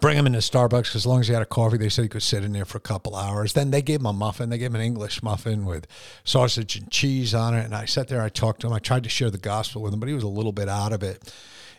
bring 0.00 0.16
him 0.16 0.26
into 0.26 0.38
Starbucks. 0.38 0.94
As 0.96 1.06
long 1.06 1.20
as 1.20 1.28
he 1.28 1.34
had 1.34 1.42
a 1.42 1.46
coffee, 1.46 1.76
they 1.76 1.88
said 1.88 2.02
he 2.02 2.08
could 2.08 2.22
sit 2.22 2.44
in 2.44 2.52
there 2.52 2.64
for 2.64 2.78
a 2.78 2.82
couple 2.82 3.14
hours. 3.14 3.52
Then 3.52 3.70
they 3.70 3.82
gave 3.82 4.00
him 4.00 4.06
a 4.06 4.12
muffin. 4.12 4.50
They 4.50 4.58
gave 4.58 4.70
him 4.70 4.76
an 4.76 4.80
English 4.80 5.22
muffin 5.22 5.64
with 5.64 5.86
sausage 6.24 6.76
and 6.76 6.90
cheese 6.90 7.34
on 7.34 7.54
it. 7.54 7.64
And 7.64 7.74
I 7.74 7.84
sat 7.84 8.08
there, 8.08 8.22
I 8.22 8.28
talked 8.28 8.60
to 8.62 8.66
him. 8.66 8.72
I 8.72 8.78
tried 8.78 9.04
to 9.04 9.10
share 9.10 9.30
the 9.30 9.38
gospel 9.38 9.82
with 9.82 9.92
him, 9.92 10.00
but 10.00 10.08
he 10.08 10.14
was 10.14 10.24
a 10.24 10.28
little 10.28 10.52
bit 10.52 10.68
out 10.68 10.92
of 10.92 11.02
it. 11.02 11.32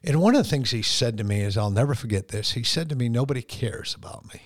And 0.04 0.22
one 0.22 0.36
of 0.36 0.44
the 0.44 0.50
things 0.50 0.72
he 0.72 0.82
said 0.82 1.18
to 1.18 1.24
me 1.24 1.42
is, 1.42 1.58
I'll 1.58 1.72
never 1.72 1.96
forget 1.96 2.28
this. 2.28 2.52
He 2.52 2.64
said 2.64 2.90
to 2.90 2.96
me, 2.96 3.10
Nobody 3.10 3.42
cares 3.42 3.96
about 3.96 4.32
me. 4.34 4.42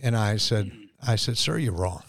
And 0.00 0.16
I 0.16 0.36
said, 0.36 0.70
I 1.04 1.16
said, 1.16 1.36
Sir, 1.36 1.58
you're 1.58 1.72
wrong. 1.72 2.02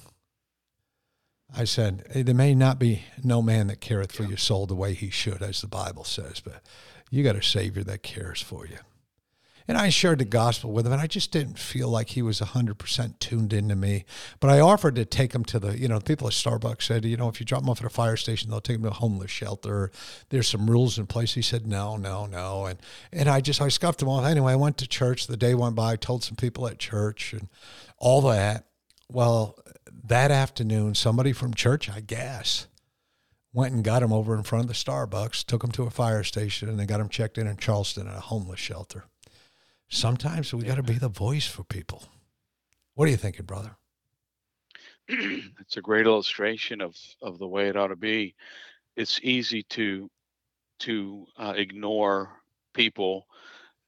I 1.56 1.63
said, 1.63 2.06
There 2.13 2.36
may 2.36 2.54
not 2.54 2.78
be 2.78 3.04
no 3.23 3.41
man 3.41 3.67
that 3.67 3.82
careth 3.82 4.12
for 4.12 4.23
your 4.23 4.38
soul 4.38 4.67
the 4.67 4.75
way 4.75 4.93
he 4.93 5.10
should, 5.10 5.41
as 5.41 5.62
the 5.62 5.67
Bible 5.67 6.04
says, 6.04 6.39
but 6.39 6.62
you 7.10 7.23
got 7.23 7.36
a 7.36 7.41
Savior 7.41 7.84
that 7.84 8.04
cares 8.04 8.41
for 8.41 8.67
you. 8.67 8.78
And 9.69 9.77
I 9.77 9.89
shared 9.89 10.17
the 10.17 10.25
gospel 10.25 10.71
with 10.71 10.88
him, 10.88 10.93
and 10.93 11.01
I 11.01 11.05
just 11.05 11.32
didn't 11.32 11.60
feel 11.60 11.89
like 11.89 12.10
he 12.10 12.23
was 12.23 12.39
100% 12.39 13.19
tuned 13.19 13.53
into 13.53 13.75
me. 13.75 14.03
But 14.39 14.49
I 14.49 14.62
offered 14.62 14.95
to 14.95 15.05
take 15.05 15.32
him 15.32 15.45
to 15.45 15.60
the, 15.60 15.77
you 15.77 15.88
know, 15.88 15.99
people 15.99 16.25
at 16.25 16.34
Starbucks 16.34 16.82
said, 16.82 17.05
you 17.05 17.15
know, 17.15 17.29
if 17.29 17.39
you 17.39 17.45
drop 17.45 17.62
him 17.62 17.69
off 17.69 17.79
at 17.79 17.86
a 17.86 17.91
fire 17.91 18.17
station, 18.17 18.49
they'll 18.49 18.62
take 18.62 18.77
him 18.77 18.82
to 18.82 18.89
a 18.89 18.93
homeless 18.93 19.29
shelter. 19.29 19.91
There's 20.29 20.47
some 20.47 20.67
rules 20.67 20.97
in 20.97 21.05
place. 21.05 21.36
He 21.36 21.43
said, 21.43 21.67
no, 21.67 21.97
no, 21.97 22.25
no. 22.25 22.65
And, 22.65 22.79
and 23.13 23.29
I 23.29 23.41
just, 23.41 23.62
I 23.62 23.67
scuffed 23.67 24.01
him 24.01 24.10
off. 24.10 24.25
Anyway, 24.25 24.53
I 24.53 24.55
went 24.55 24.79
to 24.79 24.88
church. 24.88 25.27
The 25.27 25.38
day 25.38 25.53
went 25.53 25.75
by, 25.75 25.91
I 25.91 25.95
told 25.97 26.23
some 26.23 26.36
people 26.36 26.65
at 26.65 26.79
church 26.79 27.32
and 27.34 27.47
all 27.99 28.21
that. 28.21 28.65
Well, 29.08 29.55
that 30.03 30.32
afternoon, 30.32 30.95
somebody 30.95 31.32
from 31.32 31.53
church, 31.53 31.91
I 31.91 31.99
guess, 31.99 32.65
went 33.53 33.75
and 33.75 33.84
got 33.84 34.01
him 34.01 34.13
over 34.13 34.36
in 34.36 34.41
front 34.41 34.63
of 34.63 34.67
the 34.67 34.73
Starbucks, 34.73 35.45
took 35.45 35.63
him 35.63 35.71
to 35.73 35.84
a 35.84 35.91
fire 35.91 36.23
station, 36.23 36.69
and 36.69 36.79
they 36.79 36.88
got 36.88 36.99
him 36.99 37.10
checked 37.10 37.38
in 37.38 37.45
in 37.45 37.58
Charleston 37.58 38.08
at 38.08 38.17
a 38.17 38.21
homeless 38.21 38.60
shelter 38.60 39.05
sometimes 39.89 40.54
we 40.54 40.63
got 40.63 40.75
to 40.75 40.84
be 40.84 40.93
the 40.93 41.10
voice 41.10 41.47
for 41.47 41.63
people. 41.63 42.04
What 42.93 43.08
are 43.08 43.12
you 43.12 43.17
thinking, 43.17 43.45
brother? 43.45 43.75
it's 45.08 45.78
a 45.78 45.82
great 45.82 46.06
illustration 46.06 46.82
of 46.82 46.95
of 47.21 47.39
the 47.39 47.47
way 47.47 47.67
it 47.67 47.75
ought 47.75 47.88
to 47.88 47.95
be. 47.95 48.36
It's 48.95 49.19
easy 49.23 49.63
to 49.63 50.10
to 50.80 51.25
uh, 51.38 51.54
ignore 51.56 52.30
people, 52.73 53.28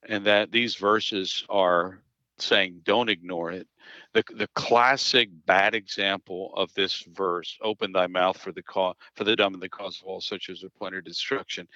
and 0.08 0.26
that 0.26 0.52
these 0.52 0.76
verses 0.76 1.46
are 1.50 2.02
saying 2.42 2.82
don't 2.84 3.10
ignore 3.10 3.52
it. 3.52 3.68
The 4.14 4.24
the 4.36 4.48
classic 4.56 5.30
bad 5.46 5.76
example 5.76 6.54
of 6.56 6.74
this 6.74 7.04
verse 7.14 7.58
open 7.62 7.92
thy 7.92 8.08
mouth 8.08 8.38
for 8.38 8.52
the 8.52 8.64
cause 8.64 8.96
for 9.16 9.24
the 9.24 9.36
dumb 9.36 9.54
and 9.54 9.62
the 9.62 9.70
cause 9.70 10.00
of 10.02 10.08
all 10.08 10.22
such 10.22 10.50
as 10.50 10.64
appointed 10.64 11.06
destruction 11.06 11.68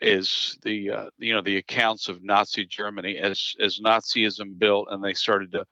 is 0.00 0.58
the 0.62 0.90
uh, 0.90 1.10
you 1.18 1.32
know 1.32 1.42
the 1.42 1.58
accounts 1.58 2.08
of 2.08 2.22
nazi 2.22 2.64
germany 2.64 3.18
as 3.18 3.54
as 3.60 3.78
nazism 3.80 4.58
built 4.58 4.88
and 4.90 5.04
they 5.04 5.14
started 5.14 5.52
to 5.52 5.64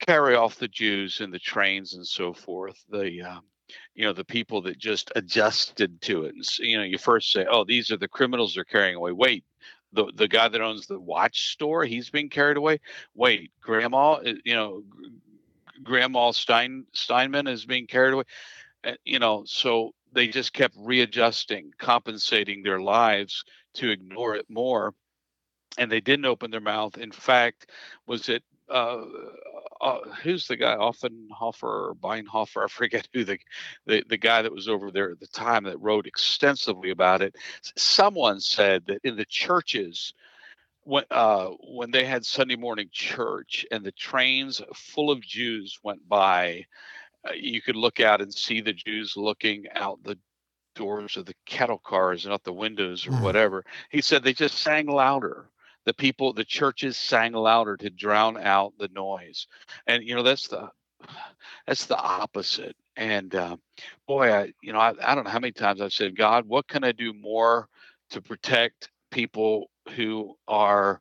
carry 0.00 0.34
off 0.34 0.56
the 0.56 0.68
jews 0.68 1.20
in 1.20 1.30
the 1.30 1.38
trains 1.38 1.94
and 1.94 2.06
so 2.06 2.32
forth. 2.32 2.82
The 2.90 3.22
um, 3.22 3.40
you 3.94 4.04
know 4.04 4.12
the 4.12 4.24
people 4.24 4.62
that 4.62 4.78
just 4.78 5.12
adjusted 5.16 6.00
to 6.02 6.24
it 6.24 6.34
and 6.34 6.58
you 6.58 6.78
know 6.78 6.84
you 6.84 6.98
first 6.98 7.32
say 7.32 7.46
oh 7.50 7.64
these 7.64 7.90
are 7.90 7.98
the 7.98 8.08
criminals 8.08 8.54
they're 8.54 8.64
carrying 8.64 8.96
away. 8.96 9.12
Wait 9.12 9.44
the 9.92 10.10
the 10.14 10.28
guy 10.28 10.48
that 10.48 10.60
owns 10.60 10.86
the 10.86 10.98
watch 11.00 11.50
store, 11.52 11.84
he's 11.84 12.10
being 12.10 12.28
carried 12.28 12.56
away. 12.56 12.80
Wait, 13.14 13.52
grandma, 13.60 14.12
uh, 14.14 14.32
you 14.44 14.54
know, 14.54 14.82
grandma 15.82 16.30
Stein 16.30 16.86
Steinman 16.92 17.46
is 17.46 17.64
being 17.66 17.86
carried 17.86 18.14
away. 18.14 18.24
Uh, 18.84 18.92
you 19.04 19.18
know, 19.18 19.44
so 19.46 19.92
they 20.12 20.28
just 20.28 20.52
kept 20.52 20.74
readjusting, 20.78 21.72
compensating 21.78 22.62
their 22.62 22.80
lives 22.80 23.44
to 23.74 23.90
ignore 23.90 24.34
it 24.34 24.46
more. 24.48 24.94
And 25.78 25.90
they 25.90 26.00
didn't 26.00 26.24
open 26.24 26.50
their 26.50 26.60
mouth. 26.60 26.98
In 26.98 27.12
fact, 27.12 27.70
was 28.06 28.28
it 28.28 28.42
uh, 28.68 29.04
uh, 29.80 30.00
who's 30.22 30.46
the 30.46 30.56
guy 30.56 30.76
Offenhofer 30.76 31.62
or 31.62 31.94
Beinhofer? 31.94 32.64
I 32.64 32.68
forget 32.68 33.08
who 33.12 33.24
the, 33.24 33.38
the 33.86 34.04
the 34.08 34.16
guy 34.16 34.42
that 34.42 34.52
was 34.52 34.68
over 34.68 34.90
there 34.90 35.10
at 35.10 35.20
the 35.20 35.26
time 35.26 35.64
that 35.64 35.80
wrote 35.80 36.06
extensively 36.06 36.90
about 36.90 37.22
it. 37.22 37.36
Someone 37.76 38.40
said 38.40 38.86
that 38.86 39.00
in 39.04 39.16
the 39.16 39.24
churches 39.24 40.14
when 40.88 41.04
uh, 41.10 41.50
when 41.68 41.90
they 41.90 42.04
had 42.04 42.24
Sunday 42.24 42.56
morning 42.56 42.88
church 42.90 43.66
and 43.70 43.84
the 43.84 43.92
trains 43.92 44.62
full 44.74 45.10
of 45.10 45.20
Jews 45.20 45.78
went 45.82 46.08
by, 46.08 46.64
uh, 47.28 47.32
you 47.34 47.60
could 47.60 47.76
look 47.76 48.00
out 48.00 48.22
and 48.22 48.32
see 48.32 48.60
the 48.60 48.72
Jews 48.72 49.14
looking 49.16 49.66
out 49.74 50.02
the 50.02 50.18
doors 50.74 51.16
of 51.16 51.26
the 51.26 51.34
cattle 51.44 51.78
cars 51.78 52.24
and 52.24 52.32
out 52.32 52.44
the 52.44 52.52
windows 52.52 53.06
or 53.06 53.10
mm. 53.10 53.22
whatever. 53.22 53.64
He 53.90 54.00
said 54.00 54.22
they 54.22 54.32
just 54.32 54.58
sang 54.58 54.86
louder 54.86 55.50
the 55.88 55.94
people 55.94 56.34
the 56.34 56.44
churches 56.44 56.98
sang 56.98 57.32
louder 57.32 57.74
to 57.78 57.88
drown 57.88 58.36
out 58.36 58.74
the 58.78 58.88
noise. 58.88 59.46
And 59.86 60.04
you 60.04 60.14
know 60.14 60.22
that's 60.22 60.46
the 60.48 60.68
that's 61.66 61.86
the 61.86 61.96
opposite. 61.96 62.76
And 62.94 63.34
uh, 63.34 63.56
boy 64.06 64.30
i 64.30 64.52
you 64.62 64.74
know 64.74 64.80
I, 64.80 64.92
I 65.02 65.14
don't 65.14 65.24
know 65.24 65.30
how 65.30 65.38
many 65.38 65.52
times 65.52 65.80
i've 65.80 65.94
said 65.94 66.14
god 66.14 66.44
what 66.46 66.68
can 66.68 66.84
i 66.84 66.92
do 66.92 67.14
more 67.14 67.68
to 68.10 68.20
protect 68.20 68.90
people 69.10 69.70
who 69.96 70.36
are 70.46 71.00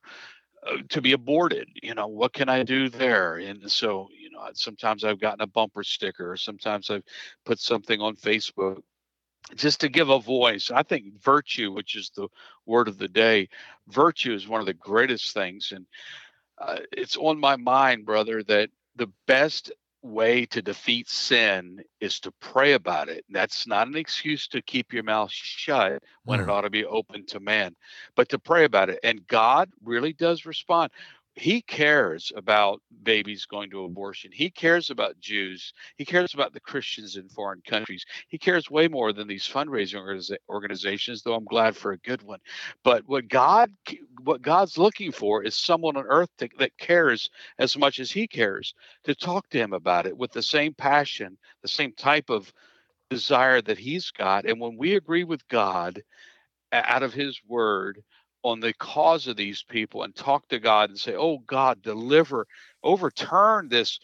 uh, 0.66 0.78
to 0.90 1.02
be 1.02 1.12
aborted? 1.12 1.68
You 1.84 1.96
know 1.96 2.08
what 2.08 2.32
can 2.32 2.48
i 2.48 2.64
do 2.64 2.88
there? 2.88 3.38
And 3.40 3.70
so 3.70 4.08
you 4.18 4.30
know 4.32 4.48
sometimes 4.54 5.04
i've 5.04 5.20
gotten 5.20 5.42
a 5.42 5.48
bumper 5.48 5.84
sticker 5.84 6.38
sometimes 6.38 6.90
i've 6.90 7.04
put 7.46 7.60
something 7.60 8.00
on 8.00 8.16
facebook 8.16 8.82
just 9.56 9.82
to 9.82 9.90
give 9.90 10.10
a 10.10 10.20
voice. 10.20 10.72
I 10.72 10.84
think 10.84 11.22
virtue, 11.22 11.72
which 11.72 11.96
is 11.96 12.12
the 12.16 12.28
word 12.66 12.88
of 12.88 12.98
the 12.98 13.08
day, 13.08 13.50
virtue 13.88 14.34
is 14.34 14.48
one 14.48 14.60
of 14.60 14.66
the 14.66 14.74
greatest 14.74 15.34
things. 15.34 15.72
And 15.74 15.86
uh, 16.58 16.80
it's 16.92 17.18
on 17.18 17.40
my 17.40 17.56
mind, 17.56 18.06
brother, 18.06 18.44
that 18.44 18.70
the 18.96 19.10
best 19.26 19.72
way 20.04 20.46
to 20.46 20.62
defeat 20.62 21.10
sin 21.10 21.84
is 22.00 22.20
to 22.22 22.32
pray 22.40 22.74
about 22.74 23.10
it. 23.10 23.26
That's 23.30 23.68
not 23.68 23.88
an 23.88 23.96
excuse 23.96 24.48
to 24.50 24.62
keep 24.62 24.94
your 24.94 25.04
mouth 25.04 25.32
shut 25.32 26.04
when 26.24 26.40
mm. 26.40 26.44
it 26.44 26.50
ought 26.50 26.62
to 26.62 26.70
be 26.70 26.86
open 26.86 27.26
to 27.28 27.40
man, 27.40 27.76
but 28.16 28.30
to 28.30 28.40
pray 28.40 28.66
about 28.66 28.90
it. 28.90 29.00
And 29.04 29.26
God 29.28 29.70
really 29.84 30.14
does 30.14 30.46
respond 30.46 30.92
he 31.38 31.62
cares 31.62 32.32
about 32.36 32.82
babies 33.04 33.46
going 33.46 33.70
to 33.70 33.84
abortion. 33.84 34.32
He 34.34 34.50
cares 34.50 34.90
about 34.90 35.20
Jews. 35.20 35.72
He 35.96 36.04
cares 36.04 36.34
about 36.34 36.52
the 36.52 36.60
Christians 36.60 37.16
in 37.16 37.30
foreign 37.30 37.62
countries. 37.62 38.04
He 38.28 38.40
cares 38.40 38.72
way 38.72 38.88
more 38.88 39.14
than 39.14 39.28
these 39.28 39.48
fundraising 39.48 40.36
organizations, 40.50 41.22
though 41.22 41.36
I'm 41.36 41.46
glad 41.46 41.78
for 41.78 41.92
a 41.92 42.00
good 42.00 42.24
one. 42.24 42.40
But 42.84 43.04
what 43.06 43.28
God 43.28 43.72
what 44.24 44.42
God's 44.42 44.80
looking 44.80 45.12
for 45.12 45.44
is 45.44 45.56
someone 45.56 45.96
on 45.96 46.06
earth 46.08 46.30
to, 46.40 46.50
that 46.58 46.76
cares 46.80 47.30
as 47.60 47.78
much 47.78 48.00
as 48.00 48.10
he 48.10 48.28
cares 48.28 48.74
to 49.04 49.14
talk 49.14 49.48
to 49.50 49.60
him 49.60 49.74
about 49.74 50.08
it 50.08 50.18
with 50.18 50.32
the 50.32 50.42
same 50.42 50.74
passion, 50.74 51.38
the 51.62 51.68
same 51.68 51.94
type 51.94 52.32
of 52.32 52.52
desire 53.12 53.62
that 53.62 53.78
he's 53.78 54.10
got. 54.10 54.46
And 54.46 54.60
when 54.60 54.76
we 54.76 54.96
agree 54.96 55.24
with 55.24 55.48
God 55.50 56.02
out 56.74 57.04
of 57.04 57.14
his 57.14 57.40
word, 57.48 58.04
on 58.44 58.60
the 58.60 58.74
cause 58.74 59.28
of 59.28 59.36
these 59.36 59.64
people 59.64 60.04
and 60.04 60.16
talk 60.16 60.48
to 60.50 60.60
God 60.60 60.90
and 60.90 61.00
say, 61.00 61.16
"Oh 61.16 61.40
God, 61.40 61.82
deliver, 61.82 62.48
overturn 62.84 63.70
this 63.70 64.00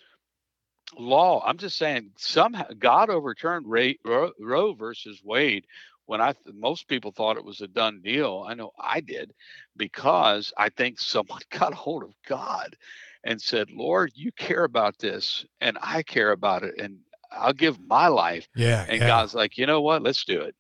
law." 0.98 1.43
I'm 1.46 1.58
just 1.58 1.78
saying, 1.78 2.12
somehow 2.17 2.67
God 2.78 3.10
overturned 3.10 3.69
Ray, 3.69 4.00
Roe, 4.06 4.32
Roe 4.39 4.74
versus 4.74 5.22
Wade 5.24 5.65
when 6.06 6.22
I 6.22 6.34
most 6.54 6.88
people 6.88 7.12
thought 7.12 7.38
it 7.38 7.46
was 7.46 7.62
a 7.62 7.67
done 7.67 8.02
deal. 8.02 8.46
I 8.48 8.54
know 8.54 8.72
I 8.80 9.00
did 9.00 9.34
because 9.78 10.52
I 10.58 10.69
think 10.69 11.00
someone 11.00 11.41
got 11.52 11.74
a 11.74 11.76
hold 11.76 12.04
of 12.04 12.13
God 12.28 12.76
and 13.24 13.41
said, 13.41 13.72
"Lord, 13.72 14.12
you 14.15 14.32
care 14.34 14.63
about 14.63 14.98
this, 15.00 15.46
and 15.62 15.78
I 15.82 16.04
care 16.04 16.32
about 16.32 16.63
it, 16.63 16.76
and 16.80 17.00
I'll 17.32 17.54
give 17.54 17.80
my 17.80 18.08
life." 18.08 18.48
Yeah. 18.56 18.86
And 18.88 19.00
yeah. 19.00 19.08
God's 19.08 19.34
like, 19.34 19.58
you 19.58 19.65
know 19.65 19.82
what? 19.82 20.04
Let's 20.04 20.26
do 20.26 20.41
it. 20.41 20.56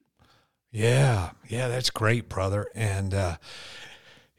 Yeah, 0.73 1.29
yeah, 1.47 1.67
that's 1.67 1.91
great, 1.91 2.27
brother. 2.27 2.65
And 2.73 3.13
uh, 3.13 3.37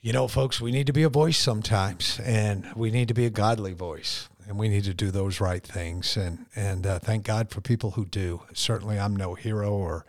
you 0.00 0.12
know, 0.12 0.26
folks, 0.26 0.60
we 0.60 0.72
need 0.72 0.88
to 0.88 0.92
be 0.92 1.04
a 1.04 1.08
voice 1.08 1.38
sometimes, 1.38 2.18
and 2.24 2.66
we 2.74 2.90
need 2.90 3.06
to 3.06 3.14
be 3.14 3.24
a 3.24 3.30
godly 3.30 3.72
voice, 3.72 4.28
and 4.48 4.58
we 4.58 4.68
need 4.68 4.82
to 4.84 4.94
do 4.94 5.12
those 5.12 5.40
right 5.40 5.62
things. 5.62 6.16
And 6.16 6.46
and 6.56 6.88
uh, 6.88 6.98
thank 6.98 7.24
God 7.24 7.50
for 7.50 7.60
people 7.60 7.92
who 7.92 8.04
do. 8.04 8.42
Certainly, 8.52 8.98
I'm 8.98 9.14
no 9.14 9.34
hero 9.34 9.70
or 9.70 10.04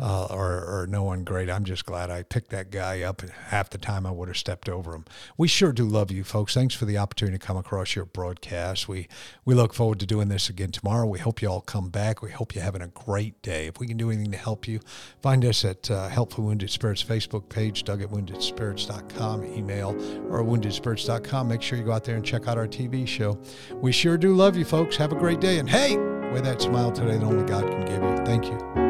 uh, 0.00 0.26
or, 0.30 0.64
or 0.64 0.86
no 0.88 1.02
one 1.02 1.24
great. 1.24 1.50
I'm 1.50 1.64
just 1.64 1.84
glad 1.84 2.10
I 2.10 2.22
picked 2.22 2.50
that 2.50 2.70
guy 2.70 3.02
up. 3.02 3.20
Half 3.20 3.70
the 3.70 3.78
time 3.78 4.06
I 4.06 4.10
would 4.10 4.28
have 4.28 4.38
stepped 4.38 4.68
over 4.68 4.94
him. 4.94 5.04
We 5.36 5.46
sure 5.46 5.72
do 5.72 5.84
love 5.84 6.10
you, 6.10 6.24
folks. 6.24 6.54
Thanks 6.54 6.74
for 6.74 6.86
the 6.86 6.96
opportunity 6.96 7.38
to 7.38 7.46
come 7.46 7.58
across 7.58 7.94
your 7.94 8.06
broadcast. 8.06 8.88
We 8.88 9.08
we 9.44 9.54
look 9.54 9.74
forward 9.74 10.00
to 10.00 10.06
doing 10.06 10.28
this 10.28 10.48
again 10.48 10.70
tomorrow. 10.70 11.06
We 11.06 11.18
hope 11.18 11.42
you 11.42 11.48
all 11.48 11.60
come 11.60 11.90
back. 11.90 12.22
We 12.22 12.30
hope 12.30 12.54
you're 12.54 12.64
having 12.64 12.82
a 12.82 12.88
great 12.88 13.42
day. 13.42 13.66
If 13.66 13.78
we 13.78 13.86
can 13.86 13.98
do 13.98 14.10
anything 14.10 14.32
to 14.32 14.38
help 14.38 14.66
you, 14.66 14.80
find 15.20 15.44
us 15.44 15.64
at 15.64 15.90
uh, 15.90 16.08
Help 16.08 16.32
for 16.32 16.42
Wounded 16.42 16.70
Spirits 16.70 17.04
Facebook 17.04 17.48
page, 17.48 17.84
Doug 17.84 18.00
at 18.00 18.08
woundedspirits.com, 18.08 19.44
email, 19.44 19.90
or 20.30 20.42
woundedspirits.com. 20.42 21.48
Make 21.48 21.60
sure 21.60 21.78
you 21.78 21.84
go 21.84 21.92
out 21.92 22.04
there 22.04 22.16
and 22.16 22.24
check 22.24 22.48
out 22.48 22.56
our 22.56 22.66
TV 22.66 23.06
show. 23.06 23.38
We 23.74 23.92
sure 23.92 24.16
do 24.16 24.34
love 24.34 24.56
you, 24.56 24.64
folks. 24.64 24.96
Have 24.96 25.12
a 25.12 25.16
great 25.16 25.40
day. 25.40 25.58
And 25.58 25.68
hey, 25.68 25.96
wear 25.96 26.40
that 26.40 26.62
smile 26.62 26.90
today 26.90 27.18
that 27.18 27.24
only 27.24 27.44
God 27.44 27.68
can 27.68 27.84
give 27.84 28.02
you. 28.02 28.24
Thank 28.24 28.46
you. 28.46 28.89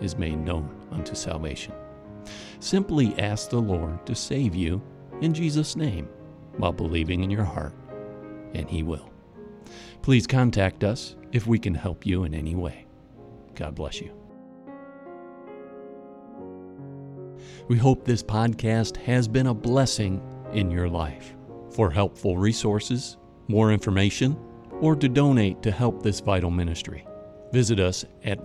is 0.00 0.16
made 0.16 0.38
known 0.38 0.68
unto 0.90 1.14
salvation. 1.14 1.72
Simply 2.60 3.18
ask 3.18 3.50
the 3.50 3.60
Lord 3.60 4.04
to 4.06 4.14
save 4.14 4.54
you 4.54 4.82
in 5.20 5.34
Jesus' 5.34 5.76
name 5.76 6.08
while 6.56 6.72
believing 6.72 7.22
in 7.22 7.30
your 7.30 7.44
heart, 7.44 7.74
and 8.54 8.68
He 8.68 8.82
will. 8.82 9.10
Please 10.02 10.26
contact 10.26 10.84
us 10.84 11.16
if 11.32 11.46
we 11.46 11.58
can 11.58 11.74
help 11.74 12.06
you 12.06 12.24
in 12.24 12.34
any 12.34 12.54
way. 12.54 12.86
God 13.54 13.74
bless 13.74 14.00
you. 14.00 14.12
We 17.68 17.78
hope 17.78 18.04
this 18.04 18.22
podcast 18.22 18.96
has 18.96 19.28
been 19.28 19.46
a 19.46 19.54
blessing 19.54 20.20
in 20.52 20.70
your 20.70 20.88
life. 20.88 21.34
For 21.70 21.90
helpful 21.90 22.36
resources, 22.36 23.16
more 23.48 23.72
information, 23.72 24.36
or 24.80 24.96
to 24.96 25.08
donate 25.08 25.62
to 25.62 25.70
help 25.70 26.02
this 26.02 26.20
vital 26.20 26.50
ministry, 26.50 27.06
visit 27.52 27.78
us 27.78 28.04
at 28.24 28.44